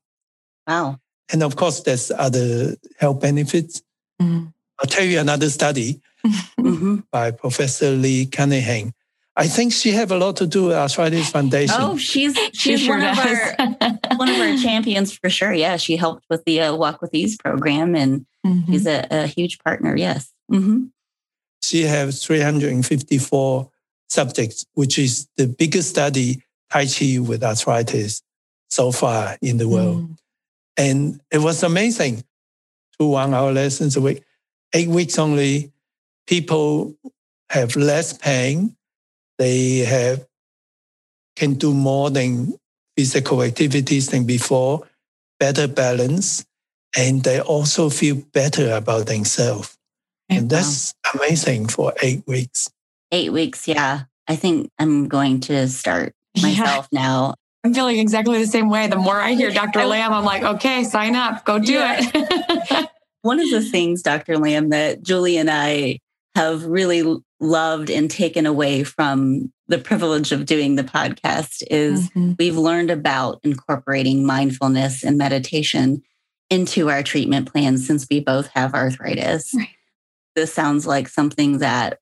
Wow. 0.68 1.00
And 1.32 1.44
of 1.44 1.56
course, 1.56 1.82
there's 1.82 2.12
other 2.12 2.76
health 3.00 3.20
benefits. 3.22 3.82
Mm. 4.22 4.54
I'll 4.80 4.90
tell 4.90 5.06
you 5.06 5.20
another 5.20 5.50
study 5.50 6.02
mm-hmm. 6.26 6.98
by 7.12 7.32
Professor 7.32 7.92
Lee 7.92 8.26
Cunningham. 8.26 8.94
I 9.36 9.48
think 9.48 9.72
she 9.72 9.92
have 9.92 10.12
a 10.12 10.18
lot 10.18 10.36
to 10.38 10.48
do 10.48 10.66
with 10.66 10.76
Arthritis 10.76 11.30
Foundation. 11.30 11.76
Oh, 11.80 11.98
she's 11.98 12.36
she's 12.54 12.80
she 12.80 12.86
sure 12.86 12.98
one 12.98 13.16
does. 13.16 13.18
of 13.18 13.26
our 13.26 14.00
one 14.18 14.30
of 14.30 14.38
our 14.38 14.58
champions 14.58 15.14
for 15.14 15.30
sure. 15.30 15.54
Yeah, 15.54 15.78
she 15.78 15.96
helped 15.96 16.26
with 16.30 16.44
the 16.44 16.62
uh, 16.62 16.76
Walk 16.76 17.02
with 17.02 17.14
Ease 17.14 17.38
program, 17.38 17.96
and 17.96 18.26
mm-hmm. 18.46 18.72
she's 18.72 18.86
a, 18.86 19.08
a, 19.10 19.28
huge 19.28 19.60
partner. 19.60 19.96
Yes, 19.96 20.34
mm-hmm. 20.52 20.86
she 21.64 21.84
has 21.84 22.24
354 22.26 23.70
subjects, 24.10 24.66
which 24.74 25.00
is 25.00 25.30
the 25.38 25.48
biggest 25.48 25.90
study 25.90 26.44
Tai 26.70 26.86
Chi 26.88 27.20
with 27.20 27.44
arthritis 27.44 28.22
so 28.70 28.92
far 28.92 29.38
in 29.42 29.58
the 29.58 29.68
world, 29.68 30.10
mm. 30.10 30.18
And 30.78 31.20
it 31.32 31.40
was 31.40 31.64
amazing. 31.64 32.24
Two 33.00 33.08
one-hour 33.08 33.52
lessons 33.52 33.96
a 33.96 34.02
week, 34.02 34.24
eight 34.74 34.90
weeks 34.90 35.18
only. 35.18 35.72
People 36.28 36.96
have 37.50 37.76
less 37.76 38.14
pain 38.14 38.76
they 39.42 39.80
have 39.80 40.24
can 41.36 41.56
do 41.56 41.74
more 41.74 42.12
than 42.12 42.54
physical 42.96 43.42
activities 43.42 44.10
than 44.10 44.26
before, 44.26 44.88
better 45.40 45.68
balance, 45.68 46.46
and 46.96 47.24
they 47.24 47.42
also 47.42 47.90
feel 47.90 48.22
better 48.34 48.72
about 48.74 49.08
themselves. 49.08 49.76
And 50.30 50.48
that's 50.48 50.94
wow. 51.04 51.22
amazing 51.22 51.68
for 51.68 51.94
eight 52.04 52.22
weeks. 52.28 52.70
Eight 53.12 53.32
weeks, 53.32 53.68
yeah. 53.68 54.04
I 54.28 54.36
think 54.36 54.70
I'm 54.78 55.08
going 55.08 55.40
to 55.42 55.68
start 55.68 56.14
myself 56.40 56.88
yeah. 56.92 57.02
now. 57.02 57.36
I'm 57.64 57.74
feeling 57.74 58.00
exactly 58.00 58.40
the 58.40 58.48
same 58.48 58.70
way. 58.70 58.88
The 58.88 58.96
more 58.96 59.20
I 59.20 59.34
hear 59.34 59.52
Dr. 59.52 59.86
Lam, 59.86 60.14
I'm 60.14 60.26
like, 60.26 60.44
okay, 60.44 60.84
sign 60.84 61.16
up, 61.16 61.46
go 61.46 61.60
do 61.60 61.74
yeah. 61.74 61.98
it. 62.00 62.90
One 63.22 63.40
of 63.40 63.50
the 63.52 63.62
things, 63.62 64.02
Dr. 64.02 64.38
Lam, 64.38 64.70
that 64.70 65.04
Julie 65.04 65.38
and 65.38 65.50
I 65.50 66.00
have 66.36 66.66
really 66.66 67.04
loved 67.40 67.92
and 67.92 68.10
taken 68.10 68.46
away 68.46 68.84
from 68.84 69.52
the 69.68 69.78
privilege 69.78 70.32
of 70.32 70.46
doing 70.46 70.76
the 70.76 70.84
podcast 70.84 71.64
is 71.70 72.10
mm-hmm. 72.10 72.34
we've 72.40 72.58
learned 72.58 72.90
about 72.90 73.40
incorporating 73.44 74.26
mindfulness 74.26 75.04
and 75.04 75.18
meditation 75.18 76.02
into 76.50 76.90
our 76.90 77.04
treatment 77.04 77.52
plans 77.52 77.86
since 77.86 78.08
we 78.10 78.20
both 78.20 78.48
have 78.48 78.74
arthritis. 78.74 79.54
Right. 79.56 79.70
This 80.36 80.54
sounds 80.54 80.88
like 80.88 81.08
something 81.08 81.60
that 81.60 82.00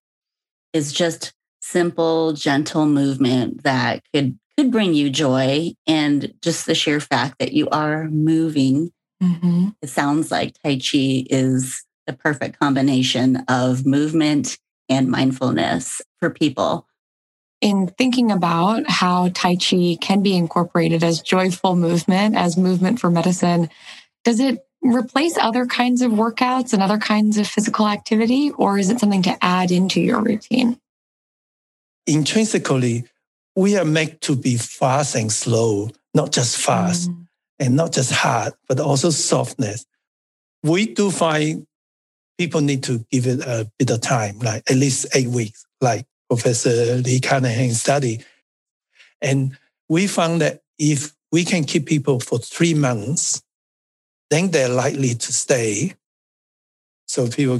is 0.74 0.94
just 0.94 1.34
simple, 1.62 2.34
gentle 2.34 2.86
movement 2.86 3.63
that 3.63 4.04
could 4.13 4.38
could 4.60 4.72
bring 4.72 4.94
you 4.94 5.10
joy 5.10 5.72
and 5.88 6.34
just 6.42 6.66
the 6.66 6.75
sheer 6.75 7.00
fact 7.00 7.39
that 7.39 7.54
you 7.54 7.70
are 7.70 8.10
moving. 8.10 8.92
Mm-hmm. 9.24 9.70
It 9.82 9.88
sounds 9.88 10.32
like 10.32 10.54
Tai 10.62 10.80
Chi 10.80 11.25
is 11.30 11.86
the 12.06 12.12
perfect 12.12 12.60
combination 12.60 13.38
of 13.48 13.86
movement 13.86 14.58
and 14.89 15.08
mindfulness 15.08 16.01
for 16.20 16.30
people. 16.30 16.86
In 17.62 17.88
thinking 17.88 18.34
about 18.34 18.84
how 18.89 19.30
Tai 19.34 19.56
Chi 19.56 19.98
can 20.01 20.22
be 20.22 20.36
incorporated 20.36 21.06
as 21.06 21.22
joyful 21.22 21.78
movement, 21.78 22.36
as 22.36 22.58
movement 22.58 23.00
for 23.00 23.10
medicine, 23.10 23.70
does 24.25 24.42
it 24.42 24.66
replace 24.82 25.38
other 25.38 25.68
kinds 25.68 26.01
of 26.01 26.12
workouts 26.12 26.74
and 26.74 26.84
other 26.84 26.98
kinds 26.98 27.38
of 27.38 27.48
physical 27.48 27.88
activity, 27.88 28.51
or 28.51 28.78
is 28.78 28.89
it 28.89 29.00
something 29.00 29.22
to 29.22 29.38
add 29.42 29.72
into 29.72 30.01
your 30.01 30.20
routine? 30.20 30.78
Intrinsically, 32.06 33.06
we 33.60 33.75
are 33.75 33.84
made 33.84 34.22
to 34.22 34.38
be 34.38 34.56
fast 34.56 35.16
and 35.16 35.30
slow, 35.30 35.89
not 36.13 36.32
just 36.32 36.58
fast 36.58 37.12
mm. 37.12 37.28
and 37.60 37.75
not 37.75 37.92
just 37.92 38.10
hard, 38.10 38.54
but 38.70 38.80
also 38.80 39.10
softness. 39.10 39.86
We 40.63 40.94
do 40.94 41.12
find 41.12 41.68
people 42.38 42.62
need 42.62 42.84
to 42.84 43.06
give 43.12 43.28
it 43.28 43.42
a 43.42 43.70
bit 43.78 43.89
of 43.89 44.00
time, 44.00 44.39
like 44.39 44.63
at 44.72 44.78
least 44.78 45.08
eight 45.13 45.28
weeks, 45.28 45.66
like 45.82 46.06
Professor 46.30 46.96
Lee 46.96 47.20
Cunningham 47.20 47.72
study. 47.72 48.24
And 49.22 49.58
we 49.89 50.08
found 50.08 50.39
that 50.39 50.62
if 50.78 51.13
we 51.34 51.44
can 51.44 51.66
keep 51.66 51.86
people 51.86 52.22
for 52.22 52.39
three 52.39 52.74
months, 52.74 53.44
then 54.30 54.51
they're 54.51 54.70
likely 54.70 55.16
to 55.16 55.34
stay. 55.34 55.96
So 57.08 57.28
people 57.28 57.60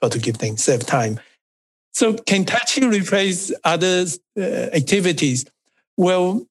got 0.00 0.12
to 0.12 0.20
give 0.20 0.38
themselves 0.38 0.84
time. 0.84 1.18
So 1.92 2.14
can 2.14 2.44
Tai 2.44 2.60
Chi 2.72 2.86
replace 2.86 3.52
other 3.64 4.06
uh, 4.38 4.40
activities? 4.40 5.44
Well, 5.96 6.46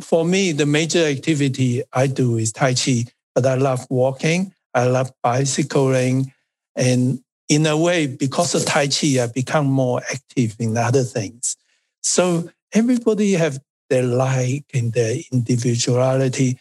for 0.00 0.24
me, 0.24 0.52
the 0.52 0.66
major 0.66 1.04
activity 1.04 1.82
I 1.92 2.06
do 2.06 2.36
is 2.36 2.52
Tai 2.52 2.74
Chi, 2.74 3.04
but 3.34 3.46
I 3.46 3.54
love 3.54 3.86
walking. 3.90 4.54
I 4.74 4.84
love 4.84 5.12
bicycling. 5.22 6.32
And 6.76 7.22
in 7.48 7.66
a 7.66 7.76
way, 7.76 8.06
because 8.06 8.54
of 8.54 8.64
Tai 8.64 8.88
Chi, 8.88 9.22
I 9.22 9.26
become 9.26 9.66
more 9.66 10.00
active 10.10 10.56
in 10.58 10.76
other 10.76 11.02
things. 11.02 11.56
So 12.02 12.50
everybody 12.72 13.32
have 13.32 13.60
their 13.90 14.02
like 14.02 14.64
and 14.72 14.92
their 14.92 15.16
individuality. 15.30 16.58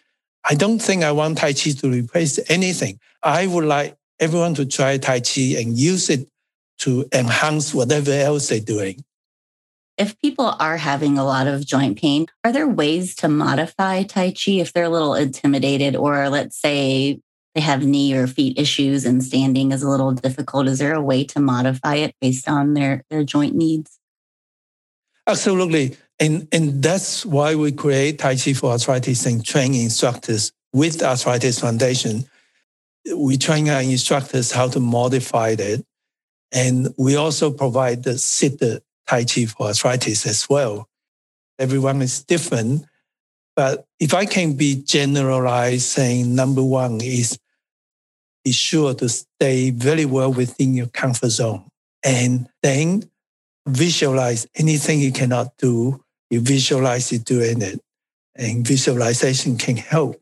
I 0.49 0.55
don't 0.55 0.79
think 0.79 1.03
I 1.03 1.11
want 1.11 1.37
Tai 1.37 1.53
Chi 1.53 1.71
to 1.71 1.89
replace 1.89 2.39
anything. 2.49 2.99
I 3.23 3.47
would 3.47 3.65
like 3.65 3.95
everyone 4.19 4.55
to 4.55 4.65
try 4.65 4.97
Tai 4.97 5.21
Chi 5.21 5.55
and 5.57 5.77
use 5.77 6.09
it 6.09 6.27
to 6.81 7.05
enhance 7.13 7.73
whatever 7.73 8.11
else 8.11 8.49
they're 8.49 8.59
doing. 8.59 9.03
If 9.97 10.19
people 10.19 10.55
are 10.59 10.77
having 10.77 11.17
a 11.17 11.25
lot 11.25 11.47
of 11.47 11.65
joint 11.65 11.99
pain, 11.99 12.27
are 12.43 12.51
there 12.51 12.67
ways 12.67 13.15
to 13.17 13.27
modify 13.27 14.03
Tai 14.03 14.31
Chi 14.31 14.53
if 14.53 14.73
they're 14.73 14.85
a 14.85 14.89
little 14.89 15.13
intimidated 15.13 15.95
or 15.95 16.29
let's 16.29 16.59
say 16.59 17.19
they 17.53 17.61
have 17.61 17.85
knee 17.85 18.13
or 18.13 18.27
feet 18.27 18.57
issues 18.57 19.05
and 19.05 19.23
standing 19.23 19.71
is 19.71 19.83
a 19.83 19.89
little 19.89 20.11
difficult. 20.11 20.67
Is 20.67 20.79
there 20.79 20.95
a 20.95 21.01
way 21.01 21.23
to 21.25 21.39
modify 21.39 21.95
it 21.95 22.15
based 22.21 22.47
on 22.47 22.73
their, 22.73 23.03
their 23.09 23.23
joint 23.23 23.55
needs? 23.55 23.99
Absolutely. 25.27 25.97
And, 26.19 26.47
and 26.51 26.81
that's 26.81 27.25
why 27.25 27.55
we 27.55 27.71
create 27.71 28.19
Tai 28.19 28.35
Chi 28.35 28.53
for 28.53 28.71
Arthritis 28.71 29.25
and 29.25 29.45
train 29.45 29.73
instructors 29.73 30.53
with 30.73 31.03
Arthritis 31.03 31.59
Foundation. 31.59 32.25
We 33.15 33.37
train 33.37 33.69
our 33.69 33.81
instructors 33.81 34.51
how 34.51 34.69
to 34.69 34.79
modify 34.79 35.55
it. 35.59 35.85
And 36.51 36.93
we 36.97 37.15
also 37.15 37.51
provide 37.51 38.03
the 38.03 38.17
sitter 38.17 38.81
Tai 39.07 39.25
Chi 39.25 39.45
for 39.45 39.67
arthritis 39.67 40.25
as 40.25 40.49
well. 40.49 40.89
Everyone 41.59 42.01
is 42.01 42.23
different. 42.23 42.85
But 43.55 43.85
if 43.99 44.13
I 44.13 44.25
can 44.25 44.53
be 44.53 44.81
generalized, 44.81 45.83
saying 45.83 46.33
number 46.33 46.63
one 46.63 47.01
is 47.01 47.37
be 48.43 48.51
sure 48.51 48.93
to 48.95 49.07
stay 49.07 49.69
very 49.69 50.05
well 50.05 50.33
within 50.33 50.73
your 50.73 50.87
comfort 50.87 51.29
zone. 51.29 51.65
And 52.03 52.49
then 52.63 53.09
visualize 53.67 54.47
anything 54.55 54.99
you 54.99 55.11
cannot 55.11 55.55
do, 55.57 56.03
you 56.29 56.39
visualize 56.39 57.11
you 57.11 57.19
doing 57.19 57.61
it. 57.61 57.79
And 58.35 58.65
visualization 58.65 59.57
can 59.57 59.77
help. 59.77 60.19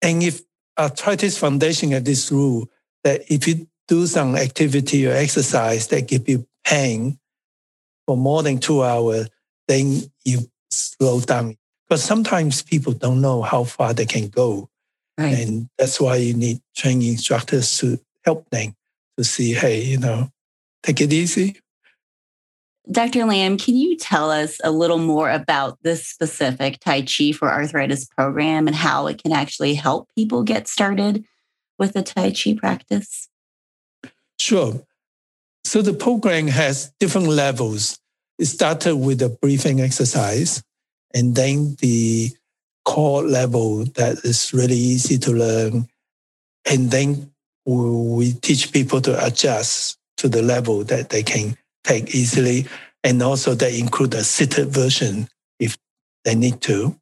And 0.00 0.22
if 0.22 0.40
Arthritis 0.78 1.38
Foundation 1.38 1.92
has 1.92 2.02
this 2.02 2.32
rule 2.32 2.68
that 3.04 3.22
if 3.30 3.46
you 3.46 3.68
do 3.92 4.06
some 4.06 4.36
activity 4.36 5.06
or 5.06 5.12
exercise 5.12 5.88
that 5.88 6.08
give 6.08 6.26
you 6.26 6.46
pain 6.64 7.18
for 8.06 8.16
more 8.16 8.42
than 8.42 8.56
two 8.56 8.82
hours, 8.82 9.28
then 9.68 10.00
you 10.24 10.38
slow 10.70 11.20
down. 11.20 11.58
Because 11.86 12.02
sometimes 12.02 12.62
people 12.62 12.94
don't 12.94 13.20
know 13.20 13.42
how 13.42 13.64
far 13.64 13.92
they 13.92 14.06
can 14.06 14.28
go. 14.28 14.70
Right. 15.18 15.38
And 15.38 15.68
that's 15.76 16.00
why 16.00 16.16
you 16.16 16.32
need 16.32 16.60
training 16.74 17.08
instructors 17.08 17.76
to 17.78 18.00
help 18.24 18.48
them 18.48 18.74
to 19.18 19.24
see, 19.24 19.52
hey, 19.52 19.82
you 19.82 19.98
know, 19.98 20.30
take 20.82 21.02
it 21.02 21.12
easy. 21.12 21.60
Dr. 22.90 23.26
Lam, 23.26 23.58
can 23.58 23.76
you 23.76 23.98
tell 23.98 24.30
us 24.30 24.58
a 24.64 24.70
little 24.70 25.00
more 25.00 25.30
about 25.30 25.76
this 25.82 26.06
specific 26.06 26.80
Tai 26.80 27.02
Chi 27.02 27.32
for 27.32 27.52
Arthritis 27.52 28.06
program 28.06 28.68
and 28.68 28.74
how 28.74 29.06
it 29.08 29.22
can 29.22 29.32
actually 29.32 29.74
help 29.74 30.08
people 30.16 30.44
get 30.44 30.66
started 30.66 31.26
with 31.78 31.92
the 31.92 32.02
Tai 32.02 32.30
Chi 32.30 32.54
practice? 32.54 33.28
Sure. 34.42 34.74
So 35.62 35.82
the 35.82 35.94
program 35.94 36.48
has 36.48 36.92
different 36.98 37.28
levels. 37.28 38.00
It 38.40 38.46
started 38.46 38.96
with 38.96 39.22
a 39.22 39.28
breathing 39.28 39.80
exercise, 39.80 40.64
and 41.14 41.36
then 41.36 41.76
the 41.78 42.32
core 42.84 43.22
level 43.22 43.84
that 43.94 44.24
is 44.24 44.52
really 44.52 44.74
easy 44.76 45.16
to 45.18 45.30
learn. 45.30 45.86
And 46.64 46.90
then 46.90 47.30
we 47.64 48.32
teach 48.32 48.72
people 48.72 49.00
to 49.02 49.24
adjust 49.24 49.98
to 50.16 50.28
the 50.28 50.42
level 50.42 50.82
that 50.84 51.10
they 51.10 51.22
can 51.22 51.56
take 51.84 52.12
easily. 52.12 52.66
And 53.04 53.22
also 53.22 53.54
they 53.54 53.78
include 53.78 54.14
a 54.14 54.24
seated 54.24 54.70
version 54.70 55.28
if 55.60 55.78
they 56.24 56.34
need 56.34 56.60
to. 56.62 56.98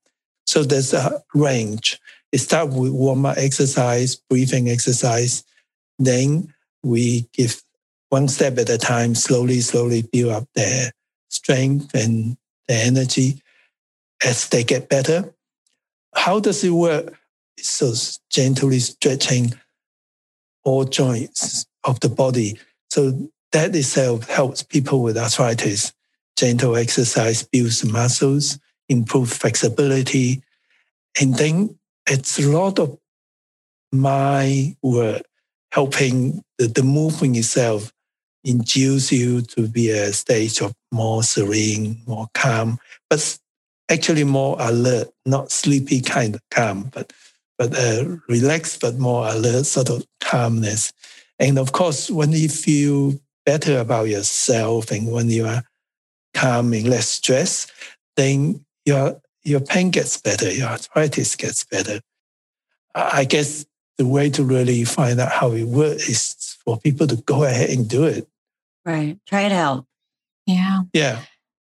So 0.46 0.62
there's 0.62 0.92
a 0.92 1.22
range. 1.34 1.98
It 2.32 2.38
starts 2.38 2.74
with 2.74 2.92
warm-up 2.92 3.38
exercise, 3.38 4.16
breathing 4.28 4.68
exercise. 4.68 5.42
Then 5.98 6.52
we 6.82 7.28
give 7.32 7.62
one 8.08 8.28
step 8.28 8.58
at 8.58 8.68
a 8.68 8.78
time, 8.78 9.14
slowly, 9.14 9.60
slowly 9.60 10.02
build 10.02 10.32
up 10.32 10.48
their 10.54 10.92
strength 11.28 11.94
and 11.94 12.36
their 12.68 12.86
energy 12.86 13.40
as 14.24 14.48
they 14.48 14.64
get 14.64 14.88
better. 14.88 15.32
How 16.14 16.40
does 16.40 16.64
it 16.64 16.70
work? 16.70 17.14
So 17.58 17.92
gently 18.30 18.80
stretching 18.80 19.54
all 20.64 20.84
joints 20.84 21.66
of 21.84 22.00
the 22.00 22.08
body. 22.08 22.58
So 22.90 23.30
that 23.52 23.74
itself 23.74 24.28
helps 24.28 24.62
people 24.62 25.02
with 25.02 25.16
arthritis. 25.16 25.92
Gentle 26.36 26.76
exercise 26.76 27.42
builds 27.42 27.84
muscles, 27.84 28.58
improve 28.88 29.30
flexibility. 29.30 30.42
And 31.20 31.34
then 31.34 31.78
it's 32.08 32.38
a 32.38 32.48
lot 32.48 32.78
of 32.78 32.98
my 33.92 34.76
work 34.82 35.22
helping 35.72 36.42
the, 36.60 36.68
the 36.68 36.82
movement 36.82 37.38
itself 37.38 37.90
induce 38.44 39.10
you 39.10 39.40
to 39.40 39.66
be 39.66 39.90
a 39.90 40.12
stage 40.12 40.60
of 40.60 40.74
more 40.92 41.22
serene, 41.22 42.02
more 42.06 42.28
calm, 42.34 42.78
but 43.08 43.38
actually 43.90 44.24
more 44.24 44.56
alert, 44.60 45.08
not 45.24 45.50
sleepy 45.50 46.02
kind 46.02 46.34
of 46.34 46.42
calm, 46.50 46.90
but 46.92 47.12
but 47.58 47.76
uh, 47.76 48.16
relaxed 48.28 48.80
but 48.80 48.98
more 48.98 49.26
alert 49.28 49.66
sort 49.66 49.90
of 49.90 50.06
calmness. 50.20 50.92
And 51.38 51.58
of 51.58 51.72
course, 51.72 52.10
when 52.10 52.32
you 52.32 52.48
feel 52.48 53.14
better 53.46 53.78
about 53.78 54.08
yourself 54.08 54.90
and 54.90 55.10
when 55.10 55.28
you 55.28 55.46
are 55.46 55.62
calm 56.34 56.72
and 56.72 56.88
less 56.88 57.08
stressed, 57.08 57.72
then 58.16 58.64
your 58.84 59.20
your 59.42 59.60
pain 59.60 59.90
gets 59.90 60.20
better, 60.20 60.50
your 60.52 60.68
arthritis 60.68 61.36
gets 61.36 61.64
better. 61.64 62.00
I 62.94 63.24
guess 63.24 63.64
the 64.00 64.06
way 64.06 64.30
to 64.30 64.42
really 64.42 64.82
find 64.82 65.20
out 65.20 65.30
how 65.30 65.52
it 65.52 65.64
works 65.64 66.08
is 66.08 66.56
for 66.64 66.78
people 66.78 67.06
to 67.06 67.16
go 67.16 67.44
ahead 67.44 67.68
and 67.68 67.86
do 67.86 68.04
it. 68.04 68.26
Right. 68.82 69.18
Try 69.26 69.42
it 69.42 69.52
out. 69.52 69.84
Yeah. 70.46 70.84
Yeah. 70.94 71.20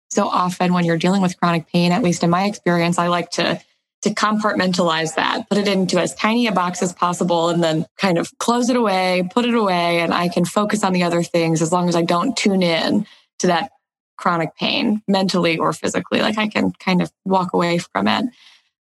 So 0.09 0.27
often 0.27 0.73
when 0.73 0.83
you're 0.83 0.97
dealing 0.97 1.21
with 1.21 1.39
chronic 1.39 1.67
pain, 1.67 1.91
at 1.91 2.01
least 2.01 2.23
in 2.23 2.31
my 2.31 2.45
experience, 2.45 2.97
I 2.97 3.05
like 3.05 3.29
to 3.31 3.61
to 4.01 4.09
compartmentalize 4.09 5.13
that, 5.15 5.47
put 5.47 5.59
it 5.59 5.67
into 5.67 5.99
as 5.99 6.15
tiny 6.15 6.47
a 6.47 6.51
box 6.51 6.81
as 6.81 6.91
possible, 6.91 7.49
and 7.49 7.63
then 7.63 7.85
kind 7.97 8.17
of 8.17 8.35
close 8.39 8.67
it 8.67 8.75
away, 8.75 9.29
put 9.31 9.45
it 9.45 9.53
away, 9.53 9.99
and 9.99 10.11
I 10.11 10.27
can 10.27 10.43
focus 10.43 10.83
on 10.83 10.91
the 10.91 11.03
other 11.03 11.21
things 11.21 11.61
as 11.61 11.71
long 11.71 11.87
as 11.87 11.95
I 11.95 12.01
don't 12.01 12.35
tune 12.35 12.63
in 12.63 13.05
to 13.39 13.47
that 13.47 13.69
chronic 14.17 14.55
pain 14.55 15.03
mentally 15.07 15.59
or 15.59 15.71
physically. 15.71 16.19
Like 16.21 16.39
I 16.39 16.47
can 16.47 16.71
kind 16.71 17.01
of 17.01 17.11
walk 17.25 17.53
away 17.53 17.77
from 17.77 18.07
it. 18.07 18.25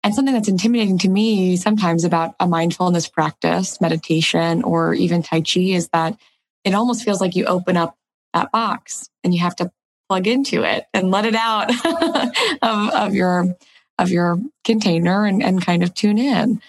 And 0.04 0.16
something 0.16 0.34
that's 0.34 0.48
intimidating 0.48 0.98
to 1.00 1.10
me 1.10 1.58
sometimes 1.58 2.04
about 2.06 2.36
a 2.40 2.48
mindfulness 2.48 3.08
practice, 3.08 3.82
meditation, 3.82 4.64
or 4.64 4.94
even 4.94 5.22
Tai 5.22 5.42
Chi 5.42 5.60
is 5.60 5.90
that 5.90 6.18
it 6.64 6.74
almost 6.74 7.04
feels 7.04 7.20
like 7.20 7.36
you 7.36 7.46
open 7.46 7.76
up 7.76 7.98
that 8.34 8.52
box 8.52 9.10
and 9.24 9.34
you 9.34 9.42
have 9.42 9.56
to 9.58 9.72
plug 10.08 10.28
into 10.28 10.64
it 10.64 10.86
and 10.94 11.12
let 11.12 11.26
it 11.26 11.36
out 11.36 11.70
of, 12.62 12.94
of 12.94 13.14
your 13.14 13.56
of 13.98 14.10
your 14.10 14.40
container 14.64 15.26
and, 15.26 15.44
and 15.44 15.66
kind 15.66 15.84
of 15.84 15.94
tune 15.94 16.18
in. 16.18 16.62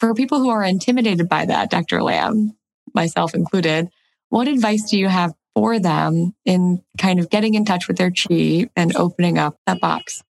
For 0.00 0.12
people 0.12 0.40
who 0.40 0.50
are 0.50 0.64
intimidated 0.64 1.28
by 1.28 1.46
that, 1.46 1.70
Dr. 1.70 2.02
Lam, 2.02 2.56
myself 2.94 3.32
included, 3.32 3.90
what 4.28 4.48
advice 4.48 4.90
do 4.90 4.98
you 4.98 5.06
have 5.06 5.34
for 5.54 5.78
them 5.78 6.34
in 6.44 6.82
kind 6.98 7.20
of 7.20 7.30
getting 7.30 7.54
in 7.54 7.64
touch 7.64 7.86
with 7.86 7.96
their 7.96 8.10
chi 8.10 8.68
and 8.74 8.96
opening 8.96 9.38
up 9.38 9.56
that 9.66 9.80
box? 9.80 10.24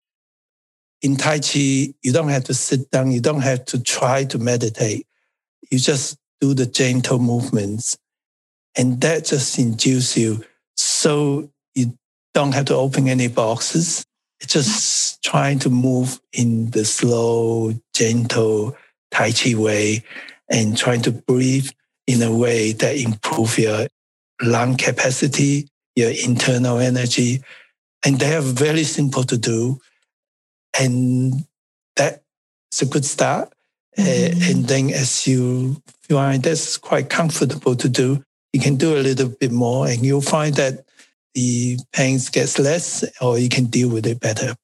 In 1.03 1.17
Tai 1.17 1.39
Chi, 1.39 1.93
you 2.01 2.11
don't 2.13 2.29
have 2.29 2.45
to 2.45 2.53
sit 2.53 2.89
down, 2.89 3.11
you 3.11 3.19
don't 3.19 3.41
have 3.41 3.65
to 3.65 3.83
try 3.83 4.23
to 4.23 4.39
meditate. 4.39 5.05
You 5.69 5.77
just 5.77 6.17
do 6.39 6.53
the 6.53 6.65
gentle 6.65 7.19
movements. 7.19 7.97
And 8.75 9.01
that 9.01 9.25
just 9.25 9.59
induces 9.59 10.17
you. 10.17 10.43
So 10.77 11.51
you 11.75 11.97
don't 12.33 12.53
have 12.53 12.65
to 12.65 12.75
open 12.75 13.09
any 13.09 13.27
boxes. 13.27 14.05
It's 14.39 14.53
just 14.53 15.21
trying 15.23 15.59
to 15.59 15.69
move 15.69 16.19
in 16.31 16.71
the 16.71 16.85
slow, 16.85 17.73
gentle 17.93 18.75
Tai 19.11 19.31
Chi 19.31 19.55
way 19.55 20.03
and 20.49 20.77
trying 20.77 21.01
to 21.01 21.11
breathe 21.11 21.69
in 22.07 22.21
a 22.21 22.33
way 22.33 22.71
that 22.71 22.95
improve 22.95 23.57
your 23.57 23.87
lung 24.41 24.77
capacity, 24.77 25.67
your 25.95 26.11
internal 26.11 26.79
energy. 26.79 27.43
And 28.05 28.19
they 28.19 28.35
are 28.35 28.41
very 28.41 28.83
simple 28.83 29.23
to 29.23 29.37
do. 29.37 29.79
And 30.79 31.45
that's 31.95 32.81
a 32.81 32.85
good 32.85 33.05
start. 33.05 33.53
Mm-hmm. 33.97 34.39
Uh, 34.39 34.49
and 34.49 34.67
then 34.67 34.89
as 34.89 35.27
you 35.27 35.81
find 36.09 36.41
that's 36.41 36.77
quite 36.77 37.09
comfortable 37.09 37.75
to 37.75 37.89
do, 37.89 38.23
you 38.53 38.59
can 38.59 38.75
do 38.75 38.97
a 38.97 39.01
little 39.01 39.29
bit 39.29 39.51
more 39.51 39.87
and 39.87 40.05
you'll 40.05 40.21
find 40.21 40.55
that 40.55 40.85
the 41.33 41.77
pains 41.91 42.29
gets 42.29 42.59
less 42.59 43.03
or 43.21 43.37
you 43.37 43.49
can 43.49 43.65
deal 43.65 43.89
with 43.89 44.05
it 44.05 44.19
better. 44.19 44.55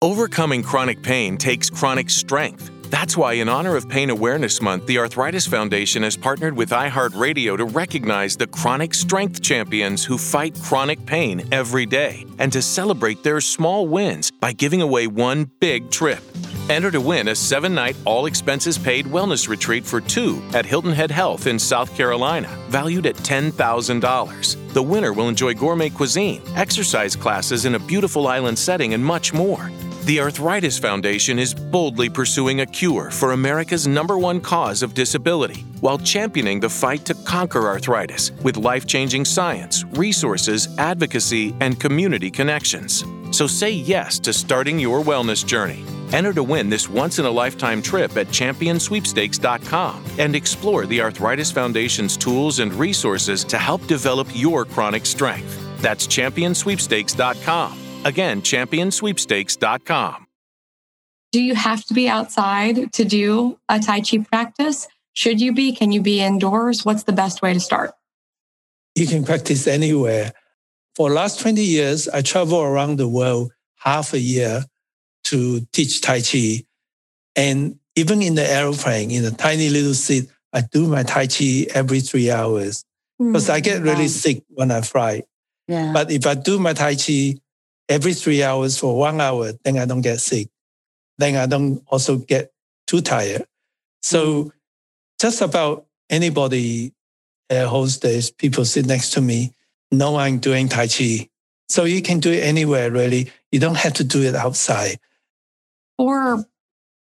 Overcoming 0.00 0.62
chronic 0.62 1.02
pain 1.02 1.36
takes 1.36 1.70
chronic 1.70 2.08
strength. 2.08 2.70
That's 2.90 3.18
why, 3.18 3.34
in 3.34 3.50
honor 3.50 3.76
of 3.76 3.86
Pain 3.88 4.08
Awareness 4.08 4.62
Month, 4.62 4.86
the 4.86 4.98
Arthritis 4.98 5.46
Foundation 5.46 6.02
has 6.04 6.16
partnered 6.16 6.56
with 6.56 6.70
iHeartRadio 6.70 7.58
to 7.58 7.66
recognize 7.66 8.34
the 8.34 8.46
chronic 8.46 8.94
strength 8.94 9.42
champions 9.42 10.04
who 10.04 10.16
fight 10.16 10.58
chronic 10.62 11.04
pain 11.04 11.46
every 11.52 11.84
day 11.84 12.24
and 12.38 12.50
to 12.50 12.62
celebrate 12.62 13.22
their 13.22 13.42
small 13.42 13.86
wins 13.86 14.30
by 14.30 14.52
giving 14.52 14.80
away 14.80 15.06
one 15.06 15.44
big 15.60 15.90
trip. 15.90 16.22
Enter 16.70 16.90
to 16.90 17.00
win 17.00 17.28
a 17.28 17.34
seven 17.34 17.74
night, 17.74 17.96
all 18.06 18.26
expenses 18.26 18.78
paid 18.78 19.06
wellness 19.06 19.48
retreat 19.48 19.84
for 19.84 20.00
two 20.00 20.42
at 20.54 20.64
Hilton 20.64 20.92
Head 20.92 21.10
Health 21.10 21.46
in 21.46 21.58
South 21.58 21.94
Carolina, 21.94 22.48
valued 22.68 23.06
at 23.06 23.16
$10,000. 23.16 24.72
The 24.72 24.82
winner 24.82 25.12
will 25.12 25.28
enjoy 25.28 25.54
gourmet 25.54 25.90
cuisine, 25.90 26.42
exercise 26.56 27.16
classes 27.16 27.64
in 27.64 27.74
a 27.74 27.78
beautiful 27.78 28.26
island 28.26 28.58
setting, 28.58 28.94
and 28.94 29.04
much 29.04 29.32
more. 29.34 29.70
The 30.08 30.20
Arthritis 30.20 30.78
Foundation 30.78 31.38
is 31.38 31.52
boldly 31.52 32.08
pursuing 32.08 32.62
a 32.62 32.66
cure 32.66 33.10
for 33.10 33.32
America's 33.32 33.86
number 33.86 34.16
one 34.16 34.40
cause 34.40 34.82
of 34.82 34.94
disability 34.94 35.66
while 35.82 35.98
championing 35.98 36.60
the 36.60 36.70
fight 36.70 37.04
to 37.04 37.14
conquer 37.26 37.66
arthritis 37.66 38.30
with 38.42 38.56
life 38.56 38.86
changing 38.86 39.26
science, 39.26 39.84
resources, 39.92 40.66
advocacy, 40.78 41.54
and 41.60 41.78
community 41.78 42.30
connections. 42.30 43.04
So 43.32 43.46
say 43.46 43.70
yes 43.70 44.18
to 44.20 44.32
starting 44.32 44.78
your 44.78 45.02
wellness 45.02 45.44
journey. 45.44 45.84
Enter 46.14 46.32
to 46.32 46.42
win 46.42 46.70
this 46.70 46.88
once 46.88 47.18
in 47.18 47.26
a 47.26 47.30
lifetime 47.30 47.82
trip 47.82 48.16
at 48.16 48.28
championsweepstakes.com 48.28 50.04
and 50.18 50.34
explore 50.34 50.86
the 50.86 51.02
Arthritis 51.02 51.52
Foundation's 51.52 52.16
tools 52.16 52.60
and 52.60 52.72
resources 52.72 53.44
to 53.44 53.58
help 53.58 53.86
develop 53.86 54.26
your 54.32 54.64
chronic 54.64 55.04
strength. 55.04 55.62
That's 55.82 56.06
championsweepstakes.com. 56.06 57.87
Again, 58.04 58.42
championsweepstakes.com. 58.42 60.26
Do 61.30 61.42
you 61.42 61.54
have 61.54 61.84
to 61.86 61.94
be 61.94 62.08
outside 62.08 62.92
to 62.94 63.04
do 63.04 63.58
a 63.68 63.78
Tai 63.78 64.00
Chi 64.00 64.18
practice? 64.18 64.88
Should 65.12 65.40
you 65.40 65.52
be? 65.52 65.72
Can 65.72 65.92
you 65.92 66.00
be 66.00 66.20
indoors? 66.20 66.84
What's 66.84 67.02
the 67.02 67.12
best 67.12 67.42
way 67.42 67.52
to 67.52 67.60
start? 67.60 67.92
You 68.94 69.06
can 69.06 69.24
practice 69.24 69.66
anywhere. 69.66 70.32
For 70.94 71.08
the 71.10 71.14
last 71.14 71.40
20 71.40 71.62
years, 71.62 72.08
I 72.08 72.22
travel 72.22 72.60
around 72.60 72.96
the 72.96 73.08
world 73.08 73.52
half 73.76 74.14
a 74.14 74.18
year 74.18 74.64
to 75.24 75.60
teach 75.72 76.00
Tai 76.00 76.20
Chi. 76.22 76.64
And 77.36 77.78
even 77.94 78.22
in 78.22 78.34
the 78.34 78.48
airplane, 78.48 79.10
in 79.10 79.24
a 79.24 79.30
tiny 79.30 79.68
little 79.68 79.94
seat, 79.94 80.28
I 80.52 80.62
do 80.62 80.86
my 80.86 81.02
Tai 81.02 81.26
Chi 81.26 81.66
every 81.74 82.00
three 82.00 82.30
hours 82.30 82.84
because 83.18 83.44
mm-hmm. 83.44 83.52
I 83.52 83.60
get 83.60 83.82
really 83.82 84.02
wow. 84.02 84.06
sick 84.08 84.42
when 84.48 84.70
I 84.70 84.80
fly. 84.80 85.24
Yeah. 85.66 85.92
But 85.92 86.10
if 86.10 86.26
I 86.26 86.34
do 86.34 86.58
my 86.58 86.72
Tai 86.72 86.94
Chi 86.94 87.34
every 87.88 88.14
three 88.14 88.42
hours 88.42 88.78
for 88.78 88.96
one 88.96 89.20
hour, 89.20 89.52
then 89.64 89.78
I 89.78 89.86
don't 89.86 90.02
get 90.02 90.20
sick. 90.20 90.48
Then 91.18 91.36
I 91.36 91.46
don't 91.46 91.82
also 91.88 92.18
get 92.18 92.52
too 92.86 93.00
tired. 93.00 93.46
So 94.02 94.26
mm-hmm. 94.26 94.48
just 95.20 95.40
about 95.40 95.86
anybody 96.10 96.92
air 97.50 97.66
hostess, 97.66 98.30
people 98.30 98.64
sit 98.64 98.86
next 98.86 99.10
to 99.10 99.20
me, 99.20 99.52
know 99.90 100.16
I'm 100.16 100.38
doing 100.38 100.68
Tai 100.68 100.88
Chi. 100.88 101.28
So 101.68 101.84
you 101.84 102.02
can 102.02 102.20
do 102.20 102.32
it 102.32 102.42
anywhere, 102.42 102.90
really. 102.90 103.30
You 103.52 103.60
don't 103.60 103.76
have 103.76 103.94
to 103.94 104.04
do 104.04 104.22
it 104.22 104.34
outside. 104.34 104.98
For 105.96 106.44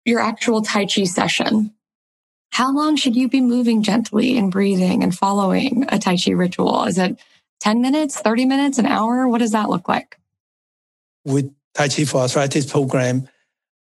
your 0.05 0.19
actual 0.19 0.61
Tai 0.61 0.85
Chi 0.85 1.05
session, 1.05 1.73
how 2.51 2.73
long 2.73 2.95
should 2.95 3.15
you 3.15 3.27
be 3.27 3.41
moving 3.41 3.83
gently 3.83 4.37
and 4.37 4.51
breathing 4.51 5.03
and 5.03 5.17
following 5.17 5.85
a 5.89 5.99
Tai 5.99 6.17
Chi 6.17 6.31
ritual? 6.31 6.85
Is 6.85 6.97
it 6.97 7.19
10 7.61 7.81
minutes, 7.81 8.19
30 8.19 8.45
minutes, 8.45 8.77
an 8.77 8.85
hour? 8.85 9.27
What 9.27 9.39
does 9.39 9.51
that 9.51 9.69
look 9.69 9.89
like? 9.89 10.17
With 11.25 11.53
Tai 11.73 11.89
Chi 11.89 12.05
for 12.05 12.21
Arthritis 12.21 12.69
program, 12.69 13.27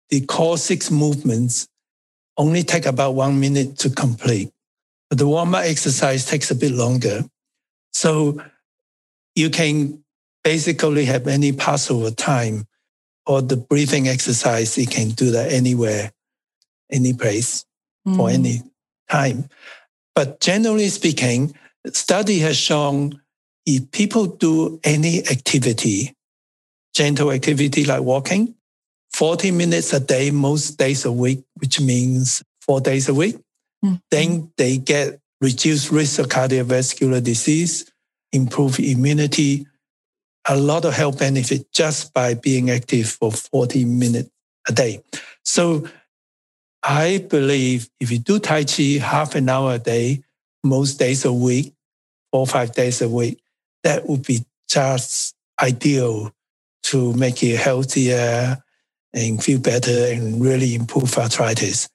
the 0.09 0.21
core 0.21 0.57
six 0.57 0.89
movements 0.89 1.67
only 2.37 2.63
take 2.63 2.85
about 2.85 3.11
one 3.11 3.39
minute 3.39 3.77
to 3.79 3.89
complete. 3.89 4.51
But 5.09 5.19
the 5.19 5.27
warm 5.27 5.53
up 5.53 5.63
exercise 5.65 6.25
takes 6.25 6.49
a 6.49 6.55
bit 6.55 6.71
longer. 6.71 7.23
So 7.91 8.41
you 9.35 9.49
can 9.49 10.03
basically 10.43 11.05
have 11.05 11.27
any 11.27 11.51
Passover 11.51 12.11
time 12.11 12.65
or 13.25 13.41
the 13.41 13.57
breathing 13.57 14.07
exercise. 14.07 14.77
You 14.77 14.87
can 14.87 15.09
do 15.09 15.31
that 15.31 15.51
anywhere, 15.51 16.11
any 16.91 17.13
place, 17.13 17.65
mm. 18.07 18.15
for 18.15 18.29
any 18.29 18.61
time. 19.09 19.49
But 20.15 20.39
generally 20.39 20.89
speaking, 20.89 21.55
study 21.87 22.39
has 22.39 22.57
shown 22.57 23.21
if 23.65 23.91
people 23.91 24.25
do 24.25 24.79
any 24.83 25.19
activity, 25.27 26.15
gentle 26.93 27.31
activity 27.31 27.85
like 27.85 28.01
walking, 28.01 28.55
40 29.13 29.51
minutes 29.51 29.93
a 29.93 29.99
day, 29.99 30.31
most 30.31 30.77
days 30.77 31.05
a 31.05 31.11
week, 31.11 31.43
which 31.55 31.79
means 31.79 32.43
four 32.61 32.81
days 32.81 33.09
a 33.09 33.13
week, 33.13 33.35
mm-hmm. 33.83 33.95
then 34.09 34.51
they 34.57 34.77
get 34.77 35.19
reduced 35.41 35.91
risk 35.91 36.19
of 36.19 36.27
cardiovascular 36.27 37.23
disease, 37.23 37.91
improve 38.31 38.79
immunity, 38.79 39.67
a 40.47 40.57
lot 40.57 40.85
of 40.85 40.93
health 40.93 41.19
benefit 41.19 41.71
just 41.71 42.13
by 42.13 42.33
being 42.33 42.69
active 42.69 43.07
for 43.07 43.31
40 43.31 43.85
minutes 43.85 44.29
a 44.67 44.73
day. 44.73 45.01
So 45.43 45.87
I 46.81 47.25
believe 47.29 47.89
if 47.99 48.11
you 48.11 48.19
do 48.19 48.39
Tai 48.39 48.65
Chi 48.65 48.99
half 48.99 49.35
an 49.35 49.47
hour 49.47 49.75
a 49.75 49.79
day, 49.79 50.23
most 50.63 50.99
days 50.99 51.25
a 51.25 51.31
week, 51.31 51.73
four 52.31 52.41
or 52.41 52.47
five 52.47 52.73
days 52.73 53.01
a 53.01 53.09
week, 53.09 53.41
that 53.83 54.07
would 54.07 54.25
be 54.25 54.45
just 54.67 55.35
ideal 55.61 56.33
to 56.83 57.13
make 57.13 57.41
you 57.41 57.57
healthier 57.57 58.57
and 59.13 59.43
feel 59.43 59.59
better 59.59 60.07
and 60.11 60.41
really 60.43 60.75
improve 60.75 61.17
arthritis. 61.17 61.87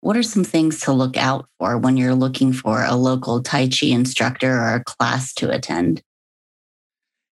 What 0.00 0.16
are 0.16 0.22
some 0.22 0.44
things 0.44 0.80
to 0.80 0.92
look 0.92 1.16
out 1.16 1.46
for 1.58 1.78
when 1.78 1.96
you're 1.96 2.14
looking 2.14 2.52
for 2.52 2.82
a 2.84 2.96
local 2.96 3.42
Tai 3.42 3.68
Chi 3.68 3.86
instructor 3.86 4.50
or 4.50 4.74
a 4.74 4.84
class 4.84 5.32
to 5.34 5.50
attend? 5.50 6.02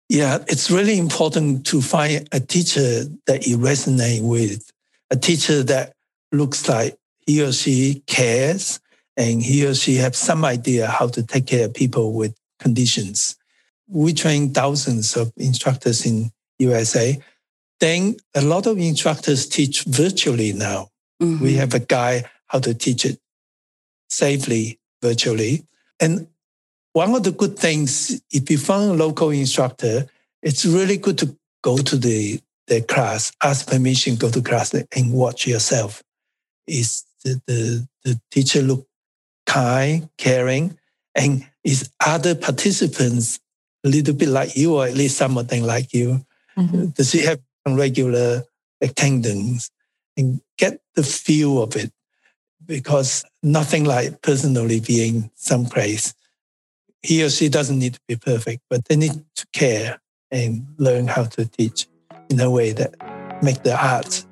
Yeah, 0.07 0.39
it's 0.47 0.71
really 0.71 0.97
important 0.97 1.65
to 1.67 1.81
find 1.81 2.27
a 2.31 2.39
teacher 2.39 3.05
that 3.27 3.47
you 3.47 3.57
resonate 3.57 4.21
with, 4.21 4.69
a 5.12 5.15
teacher 5.15 5.63
that 5.63 5.93
looks 6.31 6.67
like 6.67 6.95
he 7.25 7.43
or 7.43 7.51
she 7.51 8.03
cares 8.07 8.79
and 9.17 9.41
he 9.41 9.65
or 9.65 9.73
she 9.73 9.95
has 9.95 10.17
some 10.17 10.45
idea 10.45 10.88
how 10.88 11.07
to 11.07 11.23
take 11.23 11.47
care 11.47 11.65
of 11.65 11.73
people 11.73 12.13
with 12.13 12.35
conditions. 12.59 13.35
We 13.88 14.13
train 14.13 14.53
thousands 14.53 15.15
of 15.15 15.31
instructors 15.38 16.05
in 16.05 16.31
USA. 16.60 17.22
Then 17.80 18.17
a 18.36 18.41
lot 18.41 18.67
of 18.67 18.78
instructors 18.78 19.48
teach 19.48 19.84
virtually 19.84 20.54
now. 20.54 20.89
Mm-hmm. 21.22 21.43
We 21.43 21.56
have 21.56 21.74
a 21.74 21.80
guy 21.80 22.24
how 22.48 22.60
to 22.60 22.74
teach 22.74 23.06
it 23.06 23.19
safely 24.10 24.80
virtually. 25.02 25.65
And 26.00 26.28
one 26.93 27.15
of 27.15 27.24
the 27.24 27.32
good 27.32 27.58
things, 27.58 28.22
if 28.32 28.50
you 28.50 28.58
find 28.58 28.91
a 28.91 28.93
local 28.93 29.30
instructor, 29.30 30.08
it's 30.41 30.65
really 30.65 30.98
good 30.98 31.17
to 31.19 31.36
go 31.63 31.78
to 31.78 31.95
the, 31.95 32.41
the 32.67 32.82
class, 32.82 33.32
ask 33.43 33.67
permission, 33.67 34.15
go 34.15 34.30
to 34.30 34.41
class 34.41 34.74
and 34.74 35.13
watch 35.13 35.48
yourself. 35.48 36.04
Is 36.67 37.04
the, 37.24 37.41
the, 37.48 37.88
the 38.04 38.22
teacher 38.32 38.62
look 38.62 38.88
kind, 39.45 40.10
caring, 40.17 40.78
and 41.15 41.45
is 41.63 41.89
other 42.06 42.36
participants 42.36 43.39
a 43.84 43.89
little 43.89 44.13
bit 44.13 44.30
like 44.30 44.56
you, 44.56 44.76
or 44.76 44.86
at 44.86 44.93
least 44.93 45.17
some 45.17 45.38
of 45.38 45.48
them 45.48 45.63
like 45.63 45.93
you? 45.93 46.26
Mm-hmm. 46.60 46.88
Does 46.88 47.12
he 47.12 47.24
have 47.26 47.39
regular 47.65 48.43
attendance 48.82 49.72
and 50.17 50.41
get 50.58 50.82
the 50.95 51.04
feel 51.04 51.63
of 51.63 51.76
it? 51.76 51.91
Because 52.65 53.24
nothing 53.41 53.86
like 53.86 54.22
personally 54.22 54.80
being 54.80 55.32
someplace. 55.36 56.13
He 57.02 57.24
or 57.24 57.30
she 57.30 57.48
doesn't 57.48 57.80
need 57.80 57.93
to 57.93 58.02
be 58.08 58.17
perfect, 58.17 58.63
but 58.69 58.86
they 58.86 58.98
need 58.98 59.24
to 59.36 59.48
care 59.54 60.02
and 60.32 60.67
learn 60.78 61.08
how 61.08 61.24
to 61.24 61.45
teach 61.45 61.88
in 62.30 62.39
a 62.41 62.52
way 62.52 62.74
that 62.74 62.93
make 63.41 63.63
the 63.63 63.76
art 63.82 64.26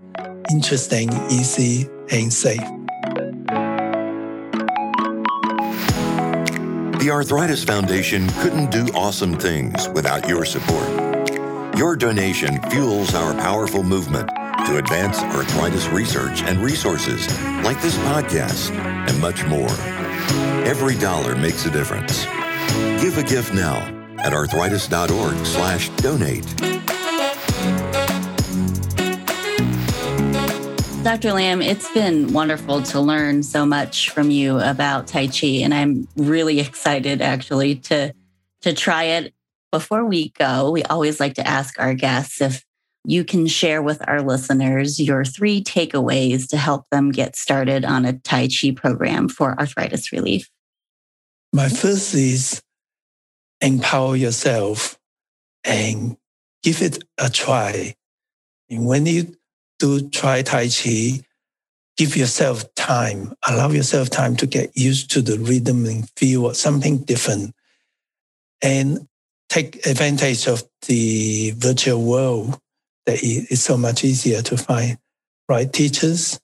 interesting, 0.52 1.10
easy, 1.30 1.90
and 2.12 2.32
safe. 2.32 2.60
The 7.00 7.10
Arthritis 7.12 7.64
Foundation 7.64 8.28
couldn't 8.42 8.70
do 8.72 8.86
awesome 8.94 9.38
things 9.38 9.88
without 9.90 10.28
your 10.28 10.44
support. 10.44 11.07
Your 11.78 11.96
donation 11.96 12.60
fuels 12.72 13.14
our 13.14 13.36
powerful 13.36 13.84
movement 13.84 14.30
to 14.66 14.78
advance 14.78 15.20
arthritis 15.20 15.88
research 15.90 16.42
and 16.42 16.58
resources 16.58 17.28
like 17.64 17.80
this 17.84 17.96
podcast 18.00 18.72
and 18.72 19.22
much 19.22 19.46
more. 19.46 19.70
Every 20.66 20.96
dollar 20.96 21.36
makes 21.36 21.68
a 21.68 21.70
difference. 21.70 22.26
Give 23.00 23.16
a 23.20 23.24
gift 23.24 23.54
now 23.54 23.78
at 24.18 24.34
arthritis.org 24.34 25.46
slash 25.46 25.90
donate. 25.98 26.48
Dr. 31.04 31.34
Lam, 31.34 31.62
it's 31.62 31.92
been 31.94 32.34
wonderful 32.34 32.82
to 32.82 33.00
learn 33.00 33.44
so 33.44 33.68
much 33.68 34.10
from 34.10 34.32
you 34.32 34.60
about 34.60 35.06
Tai 35.06 35.28
Chi, 35.28 35.48
and 35.62 35.76
I'm 35.76 36.08
really 36.16 36.60
excited 36.60 37.22
actually 37.22 37.76
to 37.76 38.14
to 38.62 38.74
try 38.74 39.04
it. 39.04 39.34
Before 39.78 40.06
we 40.06 40.30
go, 40.30 40.72
we 40.72 40.82
always 40.82 41.20
like 41.20 41.36
to 41.36 41.46
ask 41.46 41.80
our 41.80 41.94
guests 41.94 42.42
if 42.42 42.66
you 43.06 43.24
can 43.24 43.46
share 43.46 43.80
with 43.80 44.02
our 44.08 44.24
listeners 44.24 45.00
your 45.00 45.24
three 45.24 45.64
takeaways 45.64 46.50
to 46.50 46.58
help 46.58 46.90
them 46.90 47.12
get 47.12 47.36
started 47.36 47.86
on 47.86 48.04
a 48.04 48.14
Tai 48.14 48.48
Chi 48.48 48.72
program 48.72 49.30
for 49.30 49.56
arthritis 49.60 50.12
relief. 50.12 50.50
My 51.54 51.70
first 51.70 52.16
is 52.16 52.60
empower 53.62 54.16
yourself 54.16 54.98
and 55.64 56.18
give 56.64 56.82
it 56.82 57.04
a 57.20 57.30
try. 57.30 57.94
And 58.72 58.88
when 58.88 59.06
you 59.06 59.38
do 59.78 60.10
try 60.10 60.42
Tai 60.42 60.70
Chi, 60.70 61.22
give 61.98 62.18
yourself 62.18 62.74
time, 62.74 63.32
allow 63.48 63.70
yourself 63.70 64.10
time 64.10 64.36
to 64.38 64.48
get 64.48 64.76
used 64.76 65.12
to 65.12 65.22
the 65.22 65.38
rhythm 65.38 65.86
and 65.86 66.10
feel 66.16 66.52
something 66.56 67.04
different. 67.04 67.54
And 68.64 69.08
take 69.50 69.86
advantage 69.86 70.48
of 70.48 70.64
the 70.88 71.52
virtual 71.52 72.04
world 72.04 72.60
that 73.06 73.20
it's 73.22 73.62
so 73.62 73.78
much 73.78 74.04
easier 74.04 74.42
to 74.42 74.58
find 74.58 74.98
right 75.48 75.72
teachers. 75.72 76.40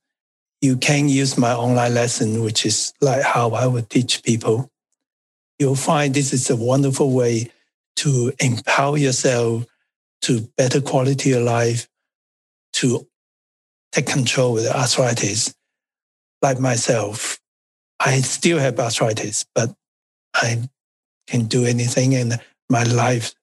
You 0.62 0.78
can 0.78 1.10
use 1.10 1.38
my 1.38 1.54
online 1.54 1.94
lesson, 1.94 2.42
which 2.42 2.66
is 2.66 2.94
like 3.02 3.22
how 3.22 3.52
I 3.52 3.68
would 3.68 3.90
teach 3.90 4.24
people. 4.24 4.70
You'll 5.60 5.76
find 5.76 6.14
this 6.14 6.34
is 6.34 6.50
a 6.50 6.56
wonderful 6.56 7.12
way 7.12 7.52
to 7.98 8.32
empower 8.40 8.98
yourself 8.98 9.66
to 10.22 10.48
better 10.58 10.80
quality 10.82 11.34
of 11.34 11.44
life, 11.44 11.88
to 12.74 13.06
take 13.92 14.08
control 14.08 14.54
with 14.54 14.68
arthritis. 14.68 15.54
Like 16.42 16.60
myself, 16.60 17.40
I 18.00 18.22
still 18.22 18.58
have 18.58 18.80
arthritis, 18.80 19.46
but 19.54 19.74
I 20.34 20.70
can 21.28 21.46
do 21.46 21.66
anything 21.66 22.16
and 22.16 22.40
my 22.70 22.84
life 22.84 23.34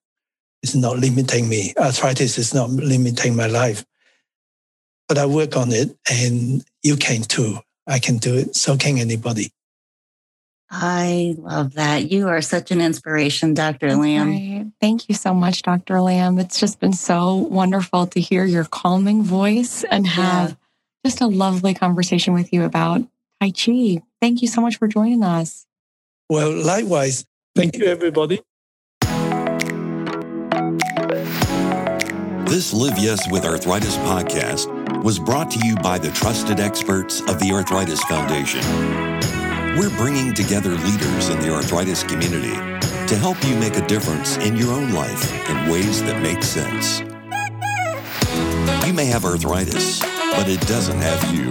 is 0.62 0.74
not 0.74 0.98
limiting 0.98 1.48
me. 1.48 1.74
Arthritis 1.78 2.38
is 2.38 2.54
not 2.54 2.70
limiting 2.70 3.36
my 3.36 3.46
life. 3.46 3.84
But 5.08 5.18
I 5.18 5.26
work 5.26 5.56
on 5.56 5.72
it 5.72 5.96
and 6.08 6.64
you 6.82 6.96
can 6.96 7.22
too. 7.22 7.58
I 7.86 7.98
can 7.98 8.18
do 8.18 8.36
it. 8.36 8.54
So 8.54 8.76
can 8.76 8.98
anybody. 8.98 9.50
I 10.70 11.34
love 11.36 11.74
that. 11.74 12.12
You 12.12 12.28
are 12.28 12.40
such 12.40 12.70
an 12.70 12.80
inspiration, 12.80 13.54
Dr. 13.54 13.96
Lam. 13.96 14.30
Right. 14.30 14.66
Thank 14.80 15.08
you 15.08 15.16
so 15.16 15.34
much, 15.34 15.62
Dr. 15.62 16.00
Lam. 16.00 16.38
It's 16.38 16.60
just 16.60 16.78
been 16.78 16.92
so 16.92 17.34
wonderful 17.34 18.06
to 18.06 18.20
hear 18.20 18.44
your 18.44 18.64
calming 18.64 19.24
voice 19.24 19.82
and 19.82 20.06
have 20.06 20.50
yeah. 20.50 20.56
just 21.04 21.20
a 21.20 21.26
lovely 21.26 21.74
conversation 21.74 22.34
with 22.34 22.52
you 22.52 22.62
about 22.62 23.02
Tai 23.40 23.50
Chi. 23.50 24.02
Thank 24.20 24.42
you 24.42 24.48
so 24.48 24.60
much 24.60 24.76
for 24.76 24.86
joining 24.86 25.24
us. 25.24 25.66
Well, 26.28 26.52
likewise. 26.52 27.26
Thank 27.56 27.76
you, 27.76 27.86
everybody. 27.86 28.40
This 32.50 32.72
Live 32.72 32.98
Yes 32.98 33.30
with 33.30 33.44
Arthritis 33.44 33.96
podcast 33.98 35.04
was 35.04 35.20
brought 35.20 35.52
to 35.52 35.64
you 35.64 35.76
by 35.76 35.98
the 35.98 36.10
trusted 36.10 36.58
experts 36.58 37.20
of 37.20 37.38
the 37.38 37.52
Arthritis 37.52 38.02
Foundation. 38.06 38.60
We're 39.78 39.96
bringing 39.96 40.34
together 40.34 40.70
leaders 40.70 41.28
in 41.28 41.38
the 41.38 41.54
arthritis 41.54 42.02
community 42.02 42.56
to 43.06 43.16
help 43.16 43.40
you 43.44 43.54
make 43.54 43.76
a 43.76 43.86
difference 43.86 44.36
in 44.38 44.56
your 44.56 44.72
own 44.72 44.92
life 44.92 45.48
in 45.48 45.70
ways 45.70 46.02
that 46.02 46.20
make 46.22 46.42
sense. 46.42 47.02
You 48.84 48.94
may 48.94 49.06
have 49.06 49.24
arthritis, 49.24 50.00
but 50.00 50.48
it 50.48 50.60
doesn't 50.66 50.98
have 50.98 51.32
you. 51.32 51.48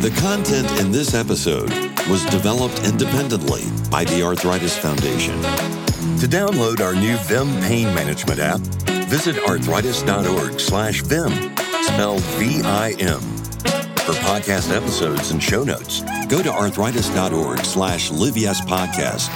The 0.00 0.16
content 0.20 0.70
in 0.80 0.92
this 0.92 1.12
episode 1.12 1.70
was 2.08 2.24
developed 2.26 2.84
independently 2.84 3.64
by 3.90 4.04
the 4.04 4.22
Arthritis 4.22 4.78
Foundation. 4.78 5.42
To 5.42 6.28
download 6.28 6.80
our 6.80 6.94
new 6.94 7.16
Vim 7.26 7.48
pain 7.62 7.92
management 7.96 8.38
app, 8.38 8.60
visit 9.06 9.38
arthritis.org 9.48 10.60
slash 10.60 11.02
VIM, 11.02 11.56
spelled 11.82 12.22
V-I-M. 12.22 13.20
For 13.20 14.12
podcast 14.22 14.74
episodes 14.74 15.32
and 15.32 15.42
show 15.42 15.64
notes, 15.64 16.02
go 16.28 16.42
to 16.42 16.50
arthritis.org 16.50 17.58
slash 17.60 18.10
live 18.10 18.34
podcast 18.34 19.30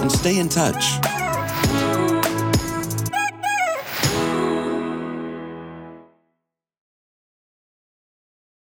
and 0.00 0.10
stay 0.10 0.38
in 0.38 0.48
touch. 0.48 1.21